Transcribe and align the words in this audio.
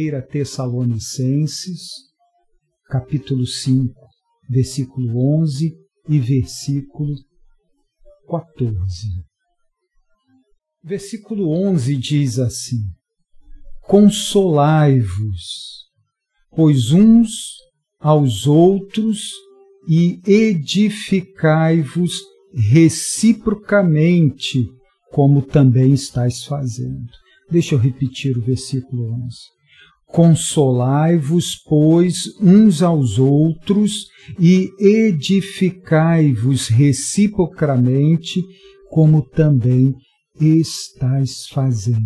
1 0.00 0.26
Tessalonicenses, 0.28 1.90
capítulo 2.88 3.46
5, 3.46 3.92
versículo 4.48 5.42
11 5.42 5.76
e 6.08 6.18
versículo 6.18 7.14
14. 8.26 9.08
Versículo 10.82 11.50
11 11.50 11.96
diz 11.96 12.38
assim: 12.38 12.80
Consolai-vos, 13.82 15.84
pois 16.50 16.92
uns 16.92 17.58
aos 17.98 18.46
outros 18.46 19.34
e 19.86 20.18
edificai-vos 20.26 22.22
reciprocamente, 22.54 24.66
como 25.10 25.42
também 25.42 25.92
estáis 25.92 26.42
fazendo. 26.44 27.12
Deixa 27.50 27.74
eu 27.74 27.78
repetir 27.78 28.38
o 28.38 28.42
versículo 28.42 29.12
11. 29.26 29.59
Consolai-vos, 30.12 31.56
pois, 31.66 32.36
uns 32.40 32.82
aos 32.82 33.18
outros 33.18 34.06
e 34.38 34.68
edificai-vos 34.78 36.68
reciprocamente, 36.68 38.42
como 38.88 39.22
também 39.22 39.94
estáis 40.40 41.46
fazendo. 41.46 42.00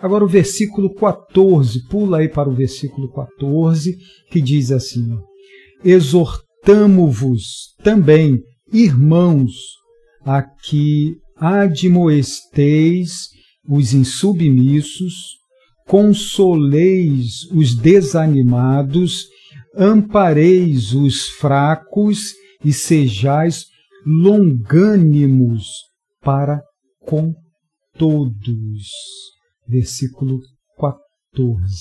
Agora 0.00 0.24
o 0.24 0.28
versículo 0.28 0.94
14, 0.94 1.86
pula 1.88 2.18
aí 2.18 2.28
para 2.28 2.48
o 2.48 2.54
versículo 2.54 3.12
14, 3.12 3.96
que 4.30 4.40
diz 4.40 4.70
assim: 4.70 5.18
Exortamo-vos 5.84 7.74
também, 7.82 8.40
irmãos, 8.72 9.52
a 10.24 10.42
que 10.42 11.16
admoesteis 11.36 13.28
os 13.68 13.92
insubmissos, 13.92 15.37
consoleis 15.88 17.50
os 17.50 17.74
desanimados, 17.74 19.26
ampareis 19.74 20.92
os 20.92 21.28
fracos 21.30 22.34
e 22.62 22.74
sejais 22.74 23.64
longânimos 24.04 25.64
para 26.20 26.62
com 27.00 27.34
todos. 27.96 28.86
Versículo 29.66 30.40
14. 30.78 31.74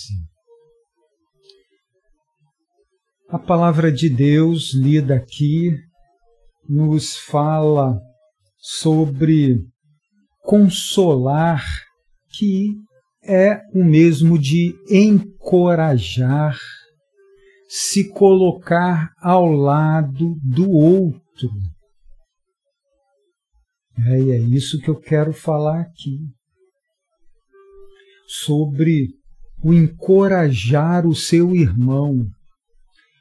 A 3.30 3.38
palavra 3.38 3.92
de 3.92 4.10
Deus 4.10 4.74
lida 4.74 5.16
aqui 5.16 5.76
nos 6.68 7.18
fala 7.18 8.00
sobre 8.58 9.58
consolar, 10.44 11.66
que 12.38 12.87
é 13.28 13.62
o 13.74 13.84
mesmo 13.84 14.40
de 14.40 14.74
encorajar, 14.90 16.58
se 17.68 18.10
colocar 18.10 19.12
ao 19.22 19.46
lado 19.52 20.36
do 20.42 20.72
outro. 20.72 21.50
É, 24.06 24.22
e 24.22 24.32
é 24.32 24.40
isso 24.40 24.80
que 24.80 24.90
eu 24.90 25.00
quero 25.00 25.34
falar 25.34 25.82
aqui. 25.82 26.20
Sobre 28.28 29.10
o 29.64 29.74
encorajar 29.74 31.08
o 31.08 31.16
seu 31.16 31.56
irmão, 31.56 32.26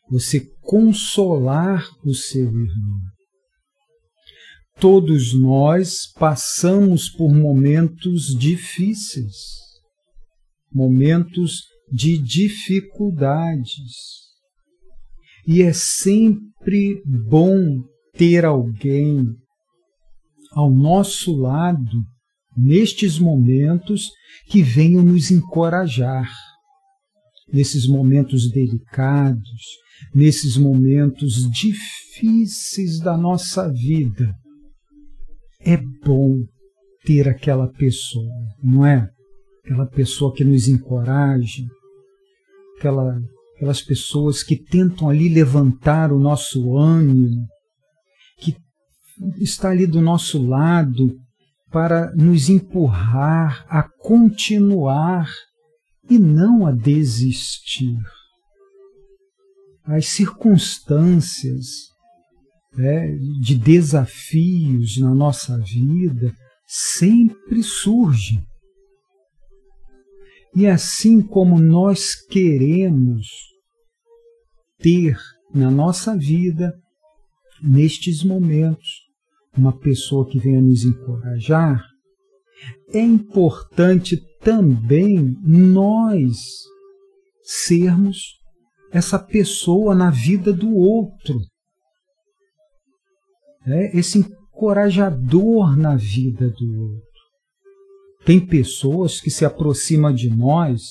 você 0.08 0.40
consolar 0.60 1.84
o 2.04 2.14
seu 2.14 2.44
irmão. 2.44 3.00
Todos 4.78 5.32
nós 5.32 6.06
passamos 6.18 7.08
por 7.08 7.32
momentos 7.32 8.36
difíceis, 8.38 9.65
momentos 10.76 11.62
de 11.90 12.18
dificuldades. 12.18 13.94
E 15.46 15.62
é 15.62 15.72
sempre 15.72 17.02
bom 17.06 17.82
ter 18.12 18.44
alguém 18.44 19.24
ao 20.52 20.70
nosso 20.70 21.34
lado 21.34 22.02
nestes 22.54 23.18
momentos 23.18 24.10
que 24.48 24.62
venham 24.62 25.02
nos 25.02 25.30
encorajar, 25.30 26.30
nesses 27.52 27.86
momentos 27.86 28.50
delicados, 28.50 29.60
nesses 30.14 30.56
momentos 30.58 31.48
difíceis 31.50 32.98
da 33.00 33.16
nossa 33.16 33.72
vida 33.72 34.34
é 35.66 35.76
bom 36.04 36.44
ter 37.04 37.28
aquela 37.28 37.66
pessoa, 37.72 38.32
não 38.62 38.86
é? 38.86 39.08
Aquela 39.66 39.86
pessoa 39.86 40.32
que 40.32 40.44
nos 40.44 40.68
encoraja, 40.68 41.64
aquela, 42.78 43.20
aquelas 43.56 43.82
pessoas 43.82 44.44
que 44.44 44.54
tentam 44.54 45.10
ali 45.10 45.28
levantar 45.28 46.12
o 46.12 46.20
nosso 46.20 46.76
ânimo, 46.76 47.48
que 48.38 48.56
está 49.38 49.70
ali 49.70 49.84
do 49.84 50.00
nosso 50.00 50.40
lado 50.46 51.18
para 51.72 52.14
nos 52.14 52.48
empurrar 52.48 53.66
a 53.68 53.82
continuar 53.82 55.28
e 56.08 56.16
não 56.16 56.64
a 56.64 56.70
desistir. 56.70 57.98
As 59.84 60.06
circunstâncias 60.06 61.88
né, 62.72 63.16
de 63.40 63.56
desafios 63.56 64.96
na 64.98 65.12
nossa 65.12 65.58
vida 65.58 66.32
sempre 66.66 67.64
surge. 67.64 68.40
E 70.56 70.66
assim 70.66 71.20
como 71.20 71.60
nós 71.60 72.14
queremos 72.14 73.28
ter 74.78 75.16
na 75.54 75.70
nossa 75.70 76.16
vida, 76.16 76.72
nestes 77.62 78.24
momentos, 78.24 78.88
uma 79.56 79.78
pessoa 79.78 80.26
que 80.26 80.38
venha 80.38 80.60
nos 80.60 80.84
encorajar, 80.84 81.84
é 82.92 83.00
importante 83.00 84.16
também 84.40 85.36
nós 85.44 86.64
sermos 87.42 88.40
essa 88.90 89.18
pessoa 89.18 89.94
na 89.94 90.10
vida 90.10 90.52
do 90.52 90.74
outro 90.74 91.38
né, 93.66 93.90
esse 93.92 94.20
encorajador 94.20 95.76
na 95.76 95.96
vida 95.96 96.48
do 96.48 96.82
outro. 96.82 97.05
Tem 98.26 98.44
pessoas 98.44 99.20
que 99.20 99.30
se 99.30 99.44
aproximam 99.44 100.12
de 100.12 100.28
nós 100.28 100.82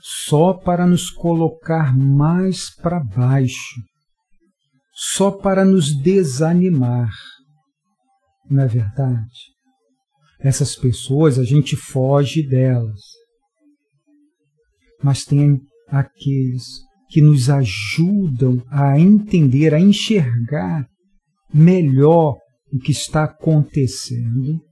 só 0.00 0.54
para 0.54 0.86
nos 0.86 1.10
colocar 1.10 1.94
mais 1.94 2.74
para 2.74 2.98
baixo, 3.04 3.82
só 4.94 5.30
para 5.30 5.62
nos 5.62 5.94
desanimar. 5.94 7.12
Não 8.50 8.62
é 8.62 8.66
verdade? 8.66 9.52
Essas 10.40 10.74
pessoas 10.74 11.38
a 11.38 11.44
gente 11.44 11.76
foge 11.76 12.42
delas. 12.42 13.00
Mas 15.02 15.26
tem 15.26 15.60
aqueles 15.86 16.64
que 17.10 17.20
nos 17.20 17.50
ajudam 17.50 18.64
a 18.70 18.98
entender, 18.98 19.74
a 19.74 19.80
enxergar 19.80 20.88
melhor 21.52 22.38
o 22.72 22.78
que 22.78 22.92
está 22.92 23.24
acontecendo 23.24 24.69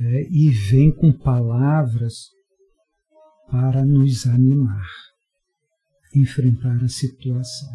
é, 0.00 0.28
e 0.30 0.50
vem 0.50 0.92
com 0.92 1.12
palavras 1.12 2.30
para 3.50 3.84
nos 3.84 4.26
animar, 4.26 4.86
enfrentar 6.14 6.82
a 6.82 6.88
situação. 6.88 7.68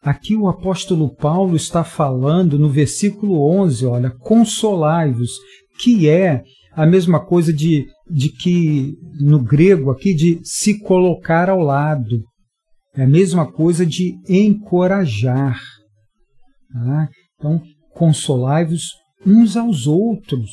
Aqui 0.00 0.36
o 0.36 0.48
apóstolo 0.48 1.14
Paulo 1.14 1.56
está 1.56 1.82
falando 1.82 2.58
no 2.58 2.70
versículo 2.70 3.44
11, 3.60 3.86
olha, 3.86 4.10
consolai-vos, 4.10 5.32
que 5.80 6.08
é 6.08 6.44
a 6.72 6.86
mesma 6.86 7.24
coisa 7.24 7.52
de, 7.52 7.86
de 8.08 8.30
que 8.30 8.94
no 9.20 9.42
grego 9.42 9.90
aqui 9.90 10.14
de 10.14 10.40
se 10.44 10.78
colocar 10.80 11.50
ao 11.50 11.60
lado, 11.60 12.22
é 12.94 13.02
a 13.02 13.08
mesma 13.08 13.50
coisa 13.50 13.84
de 13.84 14.14
encorajar. 14.28 15.60
Tá? 16.72 17.08
Então, 17.36 17.60
consolai-vos 17.92 18.92
uns 19.26 19.56
aos 19.56 19.86
outros 19.86 20.50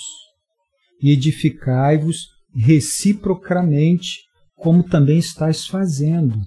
e 1.01 1.11
edificai-vos 1.11 2.27
reciprocamente, 2.55 4.21
como 4.55 4.83
também 4.83 5.17
estáis 5.17 5.65
fazendo. 5.65 6.39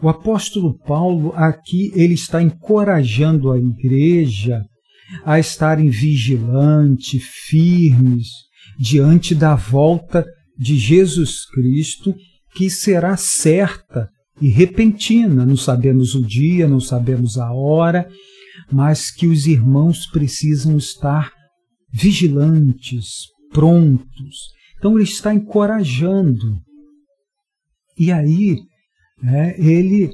O 0.00 0.08
apóstolo 0.08 0.78
Paulo 0.78 1.32
aqui 1.34 1.90
ele 1.94 2.14
está 2.14 2.40
encorajando 2.40 3.50
a 3.50 3.58
igreja 3.58 4.62
a 5.24 5.38
estarem 5.38 5.88
vigilantes, 5.88 7.22
firmes 7.46 8.28
diante 8.78 9.34
da 9.34 9.54
volta 9.54 10.24
de 10.56 10.76
Jesus 10.76 11.46
Cristo, 11.46 12.14
que 12.54 12.70
será 12.70 13.16
certa 13.16 14.08
e 14.40 14.48
repentina, 14.48 15.44
não 15.44 15.56
sabemos 15.56 16.14
o 16.14 16.24
dia, 16.24 16.68
não 16.68 16.80
sabemos 16.80 17.38
a 17.38 17.52
hora, 17.52 18.08
mas 18.70 19.10
que 19.10 19.26
os 19.26 19.46
irmãos 19.46 20.06
precisam 20.06 20.76
estar 20.76 21.32
vigilantes, 21.92 23.26
prontos. 23.50 24.52
Então 24.78 24.94
ele 24.94 25.04
está 25.04 25.34
encorajando 25.34 26.60
E 27.98 28.12
aí 28.12 28.58
é, 29.24 29.60
ele 29.60 30.10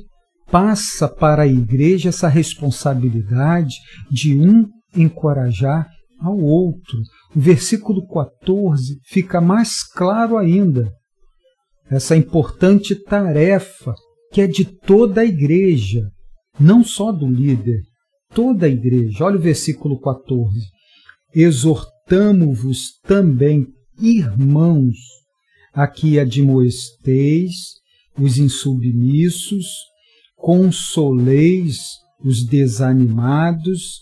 passa 0.50 1.08
para 1.08 1.42
a 1.42 1.46
igreja 1.46 2.08
essa 2.08 2.28
responsabilidade 2.28 3.74
de 4.10 4.38
um 4.38 4.66
encorajar 4.96 5.88
ao 6.20 6.38
outro. 6.38 6.98
O 7.34 7.40
versículo 7.40 8.06
14 8.06 8.98
fica 9.04 9.40
mais 9.40 9.82
claro 9.82 10.38
ainda. 10.38 10.90
Essa 11.90 12.16
importante 12.16 12.94
tarefa 12.94 13.94
que 14.32 14.40
é 14.40 14.46
de 14.46 14.64
toda 14.64 15.20
a 15.20 15.24
igreja, 15.24 16.00
não 16.58 16.82
só 16.82 17.12
do 17.12 17.26
líder, 17.26 17.80
toda 18.34 18.66
a 18.66 18.68
igreja. 18.68 19.24
Olha 19.24 19.36
o 19.36 19.42
versículo 19.42 20.00
14. 20.00 20.50
Exortamo-vos 21.34 23.00
também, 23.02 23.66
irmãos, 24.00 24.96
a 25.72 25.88
que 25.88 26.18
admoesteis 26.18 27.54
os 28.16 28.38
insubmissos, 28.38 29.66
consoleis 30.36 31.78
os 32.24 32.46
desanimados, 32.46 33.98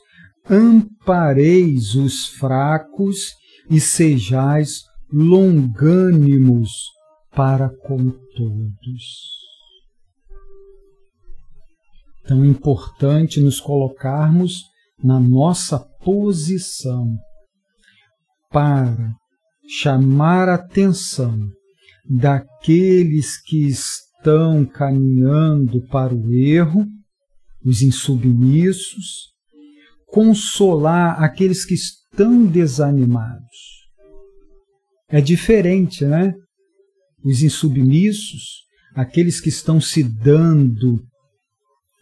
ampareis 0.48 1.94
os 1.94 2.26
fracos 2.26 3.32
e 3.70 3.80
sejais 3.80 4.82
longânimos 5.10 6.70
para 7.34 7.70
com 7.70 8.10
todos. 8.36 9.32
Tão 12.26 12.44
importante 12.44 13.40
nos 13.40 13.58
colocarmos 13.58 14.62
na 15.02 15.18
nossa 15.18 15.78
posição 16.04 17.16
para 18.50 19.12
chamar 19.66 20.48
a 20.48 20.54
atenção 20.54 21.38
daqueles 22.08 23.40
que 23.40 23.66
estão 23.66 24.64
caminhando 24.64 25.80
para 25.88 26.14
o 26.14 26.32
erro, 26.32 26.86
os 27.64 27.80
insubmissos, 27.82 29.32
consolar 30.06 31.22
aqueles 31.22 31.64
que 31.64 31.74
estão 31.74 32.44
desanimados. 32.44 33.82
É 35.08 35.20
diferente, 35.20 36.04
né? 36.04 36.34
Os 37.24 37.42
insubmissos, 37.42 38.62
aqueles 38.94 39.40
que 39.40 39.48
estão 39.48 39.80
se 39.80 40.02
dando 40.02 41.02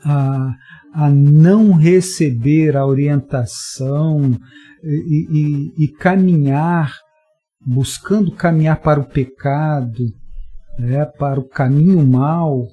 a, 0.05 0.55
a 0.94 1.11
não 1.11 1.73
receber 1.73 2.76
a 2.76 2.87
orientação 2.87 4.38
e, 4.82 5.73
e, 5.79 5.85
e 5.85 5.88
caminhar, 5.88 6.94
buscando 7.64 8.32
caminhar 8.32 8.81
para 8.81 9.00
o 9.00 9.08
pecado, 9.08 10.05
né, 10.79 11.05
para 11.05 11.38
o 11.38 11.49
caminho 11.49 12.05
mal, 12.06 12.67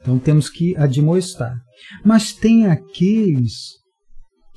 então 0.00 0.18
temos 0.18 0.48
que 0.48 0.76
admoestar. 0.76 1.56
Mas 2.04 2.32
tem 2.32 2.66
aqueles 2.66 3.82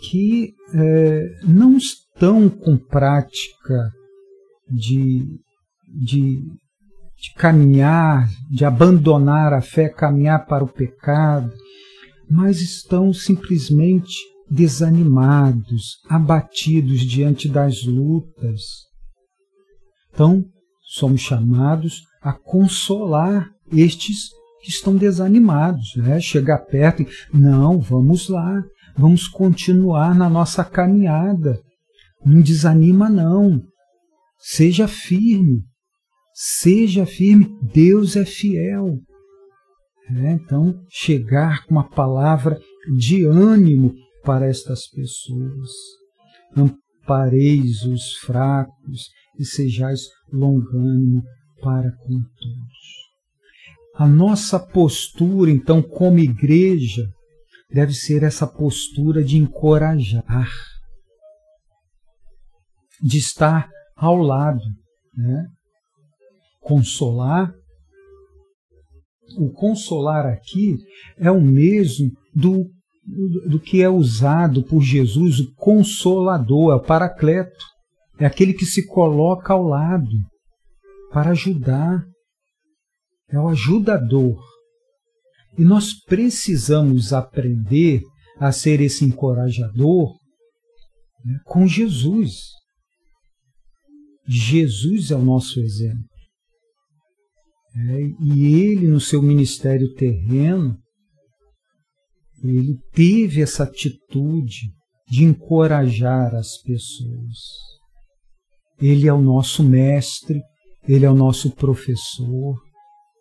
que 0.10 0.54
é, 0.74 1.30
não 1.44 1.78
estão 1.78 2.50
com 2.50 2.78
prática 2.78 3.92
de, 4.70 5.26
de, 5.88 6.42
de 7.18 7.34
caminhar, 7.38 8.28
de 8.50 8.66
abandonar 8.66 9.54
a 9.54 9.62
fé, 9.62 9.90
caminhar 9.90 10.46
para 10.46 10.64
o 10.64 10.72
pecado, 10.72 11.52
mas 12.30 12.62
estão 12.62 13.14
simplesmente 13.14 14.16
desanimados, 14.50 16.00
abatidos 16.10 17.02
diante 17.02 17.50
das 17.50 17.84
lutas. 17.84 18.62
Então, 20.14 20.46
somos 20.82 21.22
chamados 21.22 22.04
a 22.22 22.34
consolar 22.34 23.50
estes 23.72 24.30
que 24.62 24.70
estão 24.70 24.96
desanimados, 24.96 25.96
né? 25.98 26.20
chegar 26.20 26.60
perto 26.60 27.04
e, 27.04 27.08
não, 27.34 27.80
vamos 27.80 28.30
lá, 28.30 28.64
vamos 28.98 29.28
continuar 29.28 30.16
na 30.16 30.30
nossa 30.30 30.64
caminhada. 30.64 31.62
Não 32.26 32.42
desanima, 32.42 33.10
não. 33.10 33.62
Seja 34.40 34.88
firme. 34.88 35.64
Seja 36.34 37.06
firme. 37.06 37.48
Deus 37.74 38.16
é 38.16 38.26
fiel. 38.26 39.00
É, 40.08 40.34
então, 40.34 40.80
chegar 40.88 41.66
com 41.66 41.72
uma 41.72 41.90
palavra 41.90 42.60
de 42.96 43.26
ânimo 43.26 43.94
para 44.24 44.48
estas 44.48 44.88
pessoas. 44.88 45.70
Ampareis 46.56 47.84
os 47.84 48.18
fracos 48.18 49.10
e 49.40 49.46
sejais 49.46 50.02
longânimo 50.32 51.24
para 51.62 51.92
com 51.92 52.22
todos. 52.22 53.06
A 53.96 54.08
nossa 54.08 54.60
postura, 54.60 55.50
então, 55.50 55.82
como 55.82 56.20
igreja, 56.20 57.10
deve 57.72 57.94
ser 57.94 58.24
essa 58.24 58.46
postura 58.46 59.24
de 59.24 59.38
encorajar, 59.38 60.52
de 63.02 63.18
estar 63.18 63.70
ao 63.96 64.18
lado, 64.18 64.62
né? 65.16 65.48
consolar 66.62 67.54
o 69.38 69.50
consolar 69.52 70.26
aqui 70.26 70.78
é 71.18 71.32
o 71.32 71.42
mesmo 71.42 72.12
do, 72.34 72.70
do 73.48 73.60
que 73.60 73.82
é 73.82 73.90
usado 73.90 74.64
por 74.64 74.82
Jesus, 74.82 75.40
o 75.40 75.54
consolador, 75.56 76.74
é 76.74 76.76
o 76.76 76.84
paracleto. 76.84 77.66
É 78.20 78.26
aquele 78.26 78.54
que 78.54 78.66
se 78.66 78.86
coloca 78.88 79.54
ao 79.54 79.64
lado 79.64 80.18
para 81.12 81.32
ajudar. 81.32 82.06
É 83.30 83.40
o 83.40 83.50
ajudador. 83.50 84.38
E 85.58 85.64
nós 85.64 85.94
precisamos 85.94 87.14
aprender 87.14 88.02
a 88.40 88.52
ser 88.52 88.82
esse 88.82 89.04
encorajador 89.04 90.14
né, 91.24 91.40
com 91.46 91.68
Jesus. 91.68 92.50
Jesus 94.28 95.12
é 95.12 95.16
o 95.16 95.22
nosso 95.22 95.60
exemplo. 95.60 96.15
É, 97.78 98.02
e 98.22 98.56
ele, 98.56 98.88
no 98.88 99.02
seu 99.02 99.22
ministério 99.22 99.94
terreno, 99.96 100.78
ele 102.42 102.80
teve 102.94 103.42
essa 103.42 103.64
atitude 103.64 104.72
de 105.10 105.24
encorajar 105.24 106.34
as 106.36 106.58
pessoas. 106.62 107.38
Ele 108.80 109.08
é 109.08 109.14
o 109.14 109.22
nosso 109.22 109.64
mestre, 109.64 110.42
ele 110.88 111.06
é 111.06 111.10
o 111.10 111.16
nosso 111.16 111.52
professor, 111.52 112.56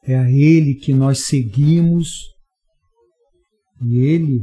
é 0.04 0.16
a 0.16 0.30
ele 0.30 0.74
que 0.74 0.92
nós 0.92 1.26
seguimos 1.26 2.34
e 3.82 3.98
ele 3.98 4.40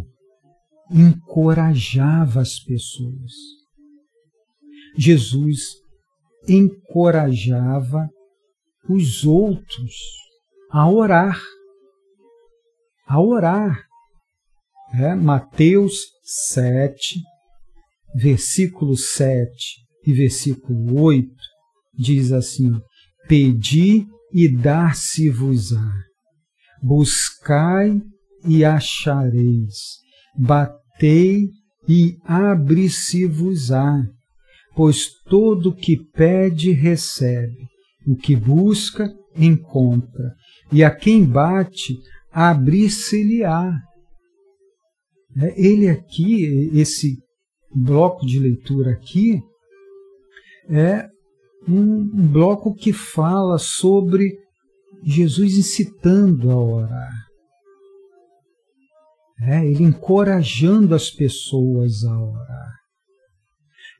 encorajava 0.91 2.41
as 2.41 2.59
pessoas. 2.59 3.31
Jesus 4.97 5.59
encorajava 6.47 8.09
os 8.89 9.25
outros 9.25 9.93
a 10.71 10.89
orar. 10.89 11.41
A 13.07 13.21
orar. 13.21 13.85
É, 14.93 15.15
Mateus 15.15 15.93
7, 16.23 17.21
versículo 18.15 18.97
7 18.97 19.47
e 20.05 20.13
versículo 20.13 21.01
8 21.01 21.29
diz 21.93 22.31
assim: 22.31 22.71
Pedi 23.27 24.05
e 24.33 24.49
dar-se-vos-á, 24.49 25.93
buscai 26.81 28.01
e 28.45 28.65
achareis, 28.65 29.99
batei 30.37 31.49
e 31.87 32.17
abre-se-vos-á, 32.25 34.03
pois 34.75 35.09
todo 35.29 35.75
que 35.75 35.97
pede 36.13 36.71
recebe, 36.71 37.70
o 38.07 38.15
que 38.15 38.35
busca, 38.35 39.11
encontra. 39.35 40.33
E 40.71 40.83
a 40.83 40.93
quem 40.93 41.25
bate, 41.25 41.97
abrir-se-lhe-á. 42.31 43.71
É, 45.37 45.61
ele 45.61 45.89
aqui, 45.89 46.69
esse 46.73 47.17
bloco 47.73 48.25
de 48.25 48.39
leitura 48.39 48.91
aqui, 48.91 49.39
é 50.69 51.07
um 51.67 52.07
bloco 52.31 52.73
que 52.73 52.91
fala 52.91 53.57
sobre 53.57 54.33
Jesus 55.03 55.57
incitando 55.57 56.51
a 56.51 56.55
orar. 56.55 57.13
É, 59.43 59.65
ele 59.65 59.83
encorajando 59.83 60.93
as 60.93 61.09
pessoas 61.09 62.03
a 62.03 62.19
orar. 62.19 62.75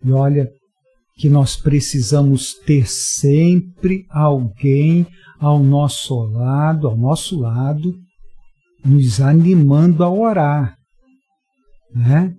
E 0.04 0.12
olha, 0.12 0.48
que 1.22 1.30
nós 1.30 1.56
precisamos 1.56 2.56
ter 2.66 2.90
sempre 2.90 4.08
alguém 4.10 5.06
ao 5.40 5.62
nosso 5.62 6.16
lado, 6.16 6.88
ao 6.88 6.98
nosso 6.98 7.40
lado, 7.40 7.94
nos 8.84 9.22
animando 9.22 10.04
a 10.04 10.12
orar, 10.12 10.76
né? 11.94 12.34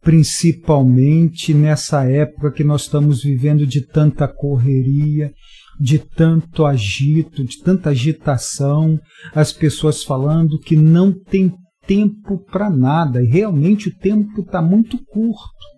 Principalmente 0.00 1.52
nessa 1.52 2.04
época 2.10 2.50
que 2.50 2.64
nós 2.64 2.84
estamos 2.84 3.22
vivendo 3.22 3.66
de 3.66 3.86
tanta 3.86 4.26
correria, 4.26 5.30
de 5.78 5.98
tanto 5.98 6.64
agito, 6.64 7.44
de 7.44 7.62
tanta 7.62 7.90
agitação, 7.90 8.98
as 9.34 9.52
pessoas 9.52 10.02
falando 10.02 10.58
que 10.58 10.74
não 10.74 11.12
tem 11.12 11.52
tempo 11.86 12.38
para 12.50 12.70
nada, 12.70 13.22
e 13.22 13.26
realmente 13.26 13.90
o 13.90 13.98
tempo 13.98 14.40
está 14.40 14.62
muito 14.62 14.96
curto. 15.04 15.71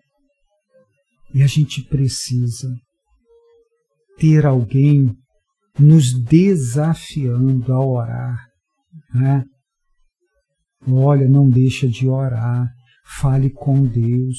E 1.35 1.43
a 1.43 1.47
gente 1.49 1.83
precisa 1.83 2.73
ter 4.17 4.47
alguém 4.47 5.13
nos 5.79 6.13
desafiando 6.13 7.73
a 7.73 7.85
orar. 7.85 8.39
Né? 9.13 9.45
Olha, 10.87 11.29
não 11.29 11.49
deixa 11.49 11.89
de 11.89 12.07
orar, 12.09 12.71
fale 13.05 13.51
com 13.51 13.85
Deus, 13.85 14.39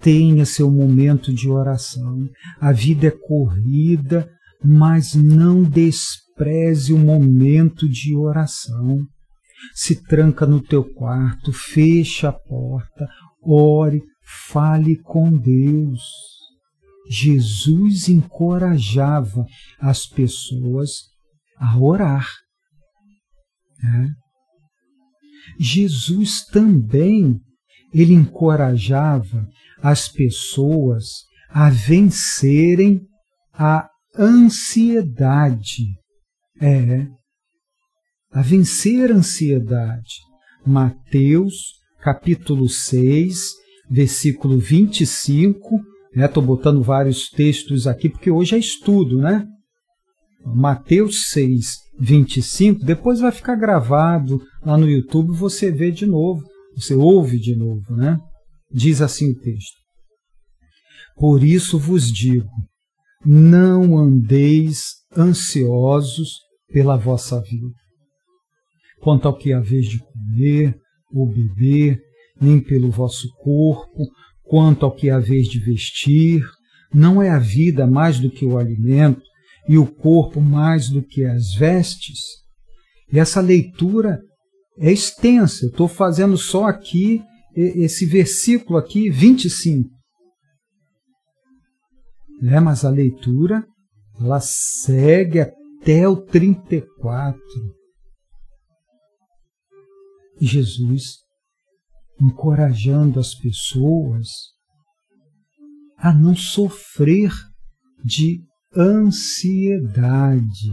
tenha 0.00 0.44
seu 0.44 0.70
momento 0.70 1.32
de 1.32 1.48
oração. 1.48 2.28
A 2.60 2.72
vida 2.72 3.06
é 3.06 3.10
corrida, 3.10 4.28
mas 4.64 5.14
não 5.14 5.62
despreze 5.62 6.92
o 6.92 6.98
momento 6.98 7.88
de 7.88 8.16
oração. 8.16 9.06
Se 9.74 10.02
tranca 10.02 10.44
no 10.44 10.60
teu 10.60 10.84
quarto, 10.84 11.52
fecha 11.52 12.28
a 12.28 12.32
porta, 12.32 13.06
ore, 13.42 14.02
fale 14.26 14.96
com 14.96 15.30
Deus. 15.30 16.02
Jesus 17.08 18.08
encorajava 18.08 19.46
as 19.80 20.06
pessoas 20.06 20.90
a 21.56 21.78
orar. 21.78 22.28
Né? 23.82 24.10
Jesus 25.58 26.44
também 26.46 27.40
ele 27.92 28.12
encorajava 28.12 29.48
as 29.80 30.08
pessoas 30.08 31.24
a 31.48 31.70
vencerem 31.70 33.00
a 33.52 33.88
ansiedade. 34.18 35.84
É, 36.60 37.06
a 38.30 38.42
vencer 38.42 39.10
a 39.10 39.14
ansiedade. 39.14 40.14
Mateus, 40.66 41.54
capítulo 42.00 42.68
6, 42.68 43.65
versículo 43.90 44.58
25. 44.58 45.80
Estou 46.14 46.42
né, 46.42 46.46
botando 46.46 46.82
vários 46.82 47.28
textos 47.28 47.86
aqui 47.86 48.08
porque 48.08 48.30
hoje 48.30 48.54
é 48.54 48.58
estudo, 48.58 49.18
né? 49.18 49.46
Mateus 50.44 51.30
6, 51.30 51.66
25. 51.98 52.84
Depois 52.84 53.20
vai 53.20 53.32
ficar 53.32 53.56
gravado 53.56 54.40
lá 54.64 54.78
no 54.78 54.88
YouTube, 54.88 55.36
você 55.36 55.70
vê 55.70 55.90
de 55.90 56.06
novo, 56.06 56.42
você 56.74 56.94
ouve 56.94 57.38
de 57.38 57.56
novo, 57.56 57.94
né? 57.96 58.18
Diz 58.72 59.00
assim 59.00 59.32
o 59.32 59.38
texto: 59.38 59.76
Por 61.16 61.42
isso 61.42 61.78
vos 61.78 62.10
digo, 62.10 62.48
não 63.24 63.98
andeis 63.98 64.82
ansiosos 65.16 66.40
pela 66.68 66.96
vossa 66.96 67.40
vida, 67.40 67.74
quanto 69.00 69.26
ao 69.26 69.36
que 69.36 69.52
haveis 69.52 69.86
de 69.86 69.98
comer 69.98 70.76
ou 71.12 71.26
beber, 71.28 72.00
nem 72.40 72.60
pelo 72.60 72.90
vosso 72.90 73.28
corpo, 73.36 74.06
quanto 74.42 74.84
ao 74.84 74.94
que 74.94 75.10
haveis 75.10 75.48
de 75.48 75.58
vestir. 75.58 76.42
Não 76.94 77.20
é 77.20 77.30
a 77.30 77.38
vida 77.38 77.86
mais 77.86 78.18
do 78.18 78.30
que 78.30 78.44
o 78.44 78.58
alimento, 78.58 79.22
e 79.68 79.76
o 79.76 79.86
corpo 79.86 80.40
mais 80.40 80.88
do 80.88 81.02
que 81.02 81.24
as 81.24 81.54
vestes? 81.54 82.20
E 83.12 83.18
essa 83.18 83.40
leitura 83.40 84.20
é 84.78 84.92
extensa. 84.92 85.66
Estou 85.66 85.88
fazendo 85.88 86.36
só 86.36 86.66
aqui 86.66 87.22
esse 87.54 88.04
versículo 88.04 88.78
aqui, 88.78 89.10
25. 89.10 89.88
É, 92.42 92.60
mas 92.60 92.84
a 92.84 92.90
leitura 92.90 93.66
ela 94.20 94.40
segue 94.40 95.40
até 95.40 96.06
o 96.08 96.16
34. 96.16 97.40
E 100.40 100.46
Jesus 100.46 101.25
encorajando 102.20 103.20
as 103.20 103.34
pessoas 103.34 104.28
a 105.98 106.12
não 106.12 106.34
sofrer 106.34 107.32
de 108.04 108.42
ansiedade. 108.76 110.70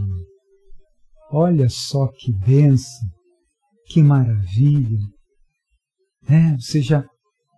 Olha 1.30 1.68
só 1.68 2.08
que 2.18 2.32
benção, 2.32 3.08
que 3.86 4.02
maravilha. 4.02 4.98
É, 6.28 6.56
você 6.56 6.80
já 6.80 7.04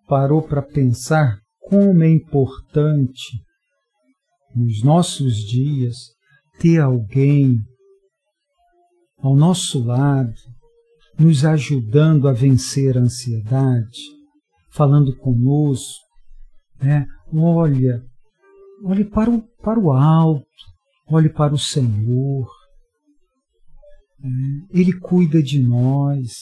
parou 0.09 0.43
para 0.43 0.63
pensar 0.63 1.39
como 1.61 2.03
é 2.03 2.11
importante 2.11 3.43
nos 4.55 4.83
nossos 4.83 5.37
dias 5.37 5.97
ter 6.59 6.81
alguém 6.81 7.59
ao 9.19 9.37
nosso 9.37 9.83
lado, 9.85 10.35
nos 11.19 11.45
ajudando 11.45 12.29
a 12.29 12.33
vencer 12.33 12.97
a 12.97 13.01
ansiedade, 13.01 14.01
falando 14.71 15.17
conosco, 15.17 16.05
né? 16.81 17.07
Olha, 17.33 18.03
olhe 18.85 19.05
para 19.05 19.31
o, 19.31 19.43
para 19.63 19.81
o 19.81 19.93
alto, 19.93 20.47
olhe 21.09 21.29
para 21.29 21.55
o 21.55 21.59
Senhor. 21.59 22.47
É, 24.23 24.79
ele 24.79 24.93
cuida 25.01 25.43
de 25.43 25.61
nós. 25.61 26.33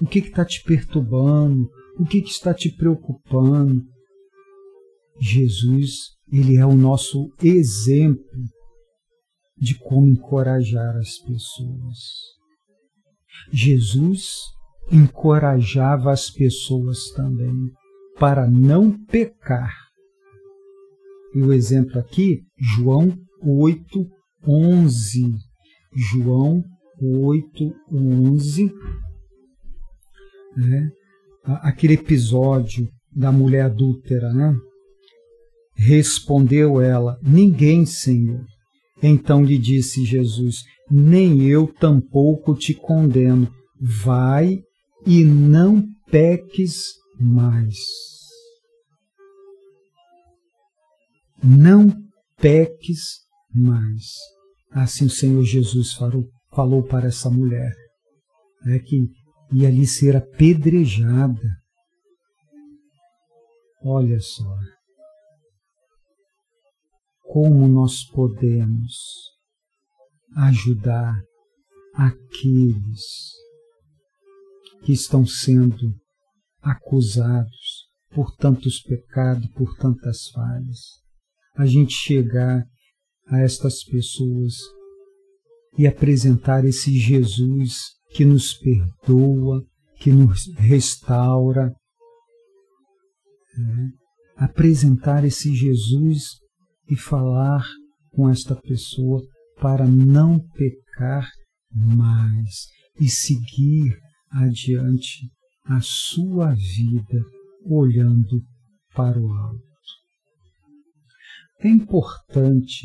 O 0.00 0.06
que 0.06 0.18
está 0.18 0.44
te 0.44 0.62
perturbando? 0.62 1.68
O 1.98 2.04
que, 2.04 2.20
que 2.20 2.30
está 2.30 2.52
te 2.52 2.70
preocupando? 2.70 3.82
Jesus, 5.18 6.10
ele 6.30 6.58
é 6.58 6.66
o 6.66 6.74
nosso 6.74 7.30
exemplo 7.42 8.42
de 9.56 9.74
como 9.78 10.08
encorajar 10.08 10.94
as 10.96 11.18
pessoas. 11.18 12.35
Jesus 13.52 14.26
encorajava 14.90 16.12
as 16.12 16.30
pessoas 16.30 17.10
também 17.10 17.70
para 18.18 18.48
não 18.48 18.92
pecar 19.06 19.86
e 21.36 21.42
o 21.42 21.52
exemplo 21.52 21.98
aqui, 21.98 22.40
João 22.58 23.14
8, 23.42 24.06
11. 24.48 25.34
João 25.94 26.64
8, 26.98 27.74
11. 27.92 28.72
Né? 30.56 30.90
Aquele 31.44 31.92
episódio 31.92 32.88
da 33.14 33.30
mulher 33.30 33.66
adúltera, 33.66 34.32
né? 34.32 34.56
Respondeu 35.76 36.80
ela: 36.80 37.18
Ninguém, 37.22 37.84
Senhor. 37.84 38.42
Então 39.02 39.44
lhe 39.44 39.58
disse 39.58 40.06
Jesus: 40.06 40.64
Nem 40.90 41.42
eu 41.42 41.66
tampouco 41.66 42.54
te 42.54 42.74
condeno. 42.74 43.52
Vai 43.80 44.62
e 45.06 45.24
não 45.24 45.84
peques 46.10 46.94
mais. 47.18 47.76
não 51.46 51.92
peques 52.36 53.20
mais. 53.54 54.04
Assim 54.72 55.06
o 55.06 55.10
Senhor 55.10 55.42
Jesus 55.44 55.92
falou, 55.92 56.28
falou 56.50 56.82
para 56.82 57.06
essa 57.06 57.30
mulher, 57.30 57.72
é 58.66 58.78
que 58.78 59.08
ia 59.52 59.68
ali 59.68 59.86
ser 59.86 60.16
apedrejada. 60.16 61.48
Olha 63.82 64.18
só 64.18 64.56
como 67.22 67.68
nós 67.68 68.04
podemos 68.04 69.35
ajudar 70.34 71.14
aqueles 71.94 73.02
que 74.84 74.92
estão 74.92 75.26
sendo 75.26 75.94
acusados 76.60 77.86
por 78.10 78.34
tantos 78.36 78.80
pecados, 78.82 79.46
por 79.48 79.76
tantas 79.76 80.28
falhas 80.30 81.06
a 81.56 81.64
gente 81.64 81.94
chegar 81.94 82.64
a 83.26 83.40
estas 83.40 83.82
pessoas 83.82 84.54
e 85.76 85.86
apresentar 85.86 86.64
esse 86.64 86.96
Jesus 86.98 87.96
que 88.10 88.24
nos 88.24 88.54
perdoa, 88.54 89.64
que 89.98 90.12
nos 90.12 90.46
restaura. 90.56 91.74
Né? 93.56 93.90
Apresentar 94.36 95.24
esse 95.24 95.54
Jesus 95.54 96.38
e 96.88 96.96
falar 96.96 97.66
com 98.12 98.28
esta 98.28 98.54
pessoa 98.54 99.22
para 99.60 99.86
não 99.86 100.38
pecar 100.54 101.28
mais 101.72 102.68
e 103.00 103.08
seguir 103.08 103.98
adiante 104.30 105.30
a 105.64 105.80
sua 105.80 106.54
vida 106.54 107.20
olhando 107.64 108.42
para 108.94 109.18
o 109.20 109.32
alto 109.32 109.66
é 111.60 111.68
importante 111.68 112.84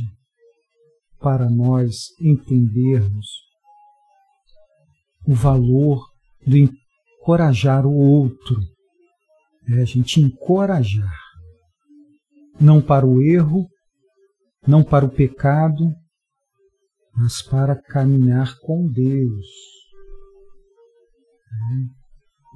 para 1.20 1.50
nós 1.50 2.08
entendermos 2.20 3.28
o 5.28 5.34
valor 5.34 6.04
do 6.46 6.58
encorajar 6.58 7.86
o 7.86 7.94
outro. 7.94 8.60
É 9.70 9.82
a 9.82 9.86
gente 9.86 10.20
encorajar. 10.20 11.13
Não 12.60 12.82
para 12.82 13.06
o 13.06 13.22
erro, 13.22 13.68
não 14.68 14.84
para 14.84 15.06
o 15.06 15.10
pecado, 15.10 15.94
mas 17.15 17.41
para 17.41 17.75
caminhar 17.75 18.58
com 18.60 18.88
Deus. 18.88 19.46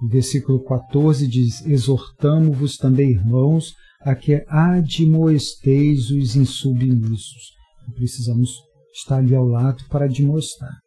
O 0.04 0.08
versículo 0.08 0.64
14 0.64 1.28
diz: 1.28 1.66
Exortamo-vos 1.66 2.78
também, 2.78 3.12
irmãos, 3.12 3.74
a 4.02 4.16
que 4.16 4.46
admoesteis 4.48 6.10
os 6.12 6.36
insubmissos. 6.36 7.54
Precisamos 7.96 8.52
estar 8.94 9.18
ali 9.18 9.36
ao 9.36 9.46
lado 9.46 9.84
para 9.90 10.06
admoestar. 10.06 10.78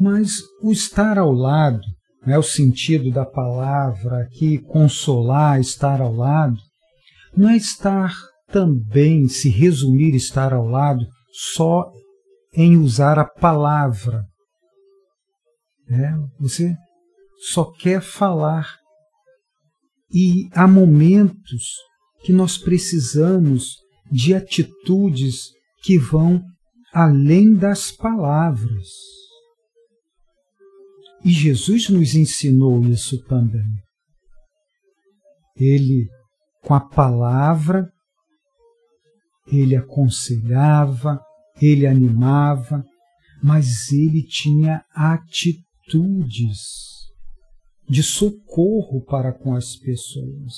Mas 0.00 0.40
o 0.62 0.70
estar 0.70 1.18
ao 1.18 1.32
lado, 1.32 1.80
é 2.26 2.38
o 2.38 2.42
sentido 2.42 3.10
da 3.10 3.24
palavra 3.24 4.22
aqui, 4.22 4.58
consolar, 4.58 5.60
estar 5.60 6.00
ao 6.00 6.14
lado, 6.14 6.56
não 7.36 7.48
é 7.48 7.56
estar 7.56 8.12
também, 8.48 9.28
se 9.28 9.48
resumir 9.48 10.14
estar 10.14 10.52
ao 10.52 10.66
lado, 10.66 11.06
só 11.38 11.92
em 12.52 12.76
usar 12.76 13.16
a 13.16 13.24
palavra. 13.24 14.24
É, 15.88 16.12
você 16.40 16.74
só 17.52 17.70
quer 17.70 18.02
falar. 18.02 18.76
E 20.10 20.48
há 20.52 20.66
momentos 20.66 21.76
que 22.24 22.32
nós 22.32 22.58
precisamos 22.58 23.76
de 24.10 24.34
atitudes 24.34 25.50
que 25.82 25.96
vão 25.96 26.42
além 26.92 27.54
das 27.54 27.92
palavras. 27.92 28.88
E 31.24 31.30
Jesus 31.30 31.88
nos 31.88 32.16
ensinou 32.16 32.82
isso 32.84 33.22
também. 33.26 33.68
Ele, 35.56 36.08
com 36.62 36.74
a 36.74 36.80
palavra, 36.80 37.88
ele 39.46 39.76
aconselhava, 39.76 41.20
ele 41.60 41.86
animava, 41.86 42.84
mas 43.42 43.90
ele 43.92 44.22
tinha 44.22 44.82
atitudes 44.94 46.58
de 47.88 48.02
socorro 48.02 49.02
para 49.04 49.32
com 49.32 49.54
as 49.54 49.76
pessoas. 49.76 50.54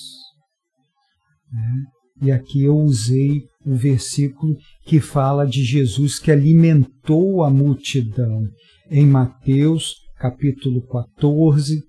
Né? 1.52 1.84
E 2.22 2.30
aqui 2.30 2.64
eu 2.64 2.76
usei 2.76 3.42
o 3.64 3.74
versículo 3.74 4.56
que 4.84 5.00
fala 5.00 5.46
de 5.46 5.62
Jesus 5.64 6.18
que 6.18 6.30
alimentou 6.30 7.42
a 7.44 7.50
multidão. 7.50 8.42
Em 8.90 9.06
Mateus, 9.06 9.94
capítulo 10.18 10.86
14, 10.86 11.82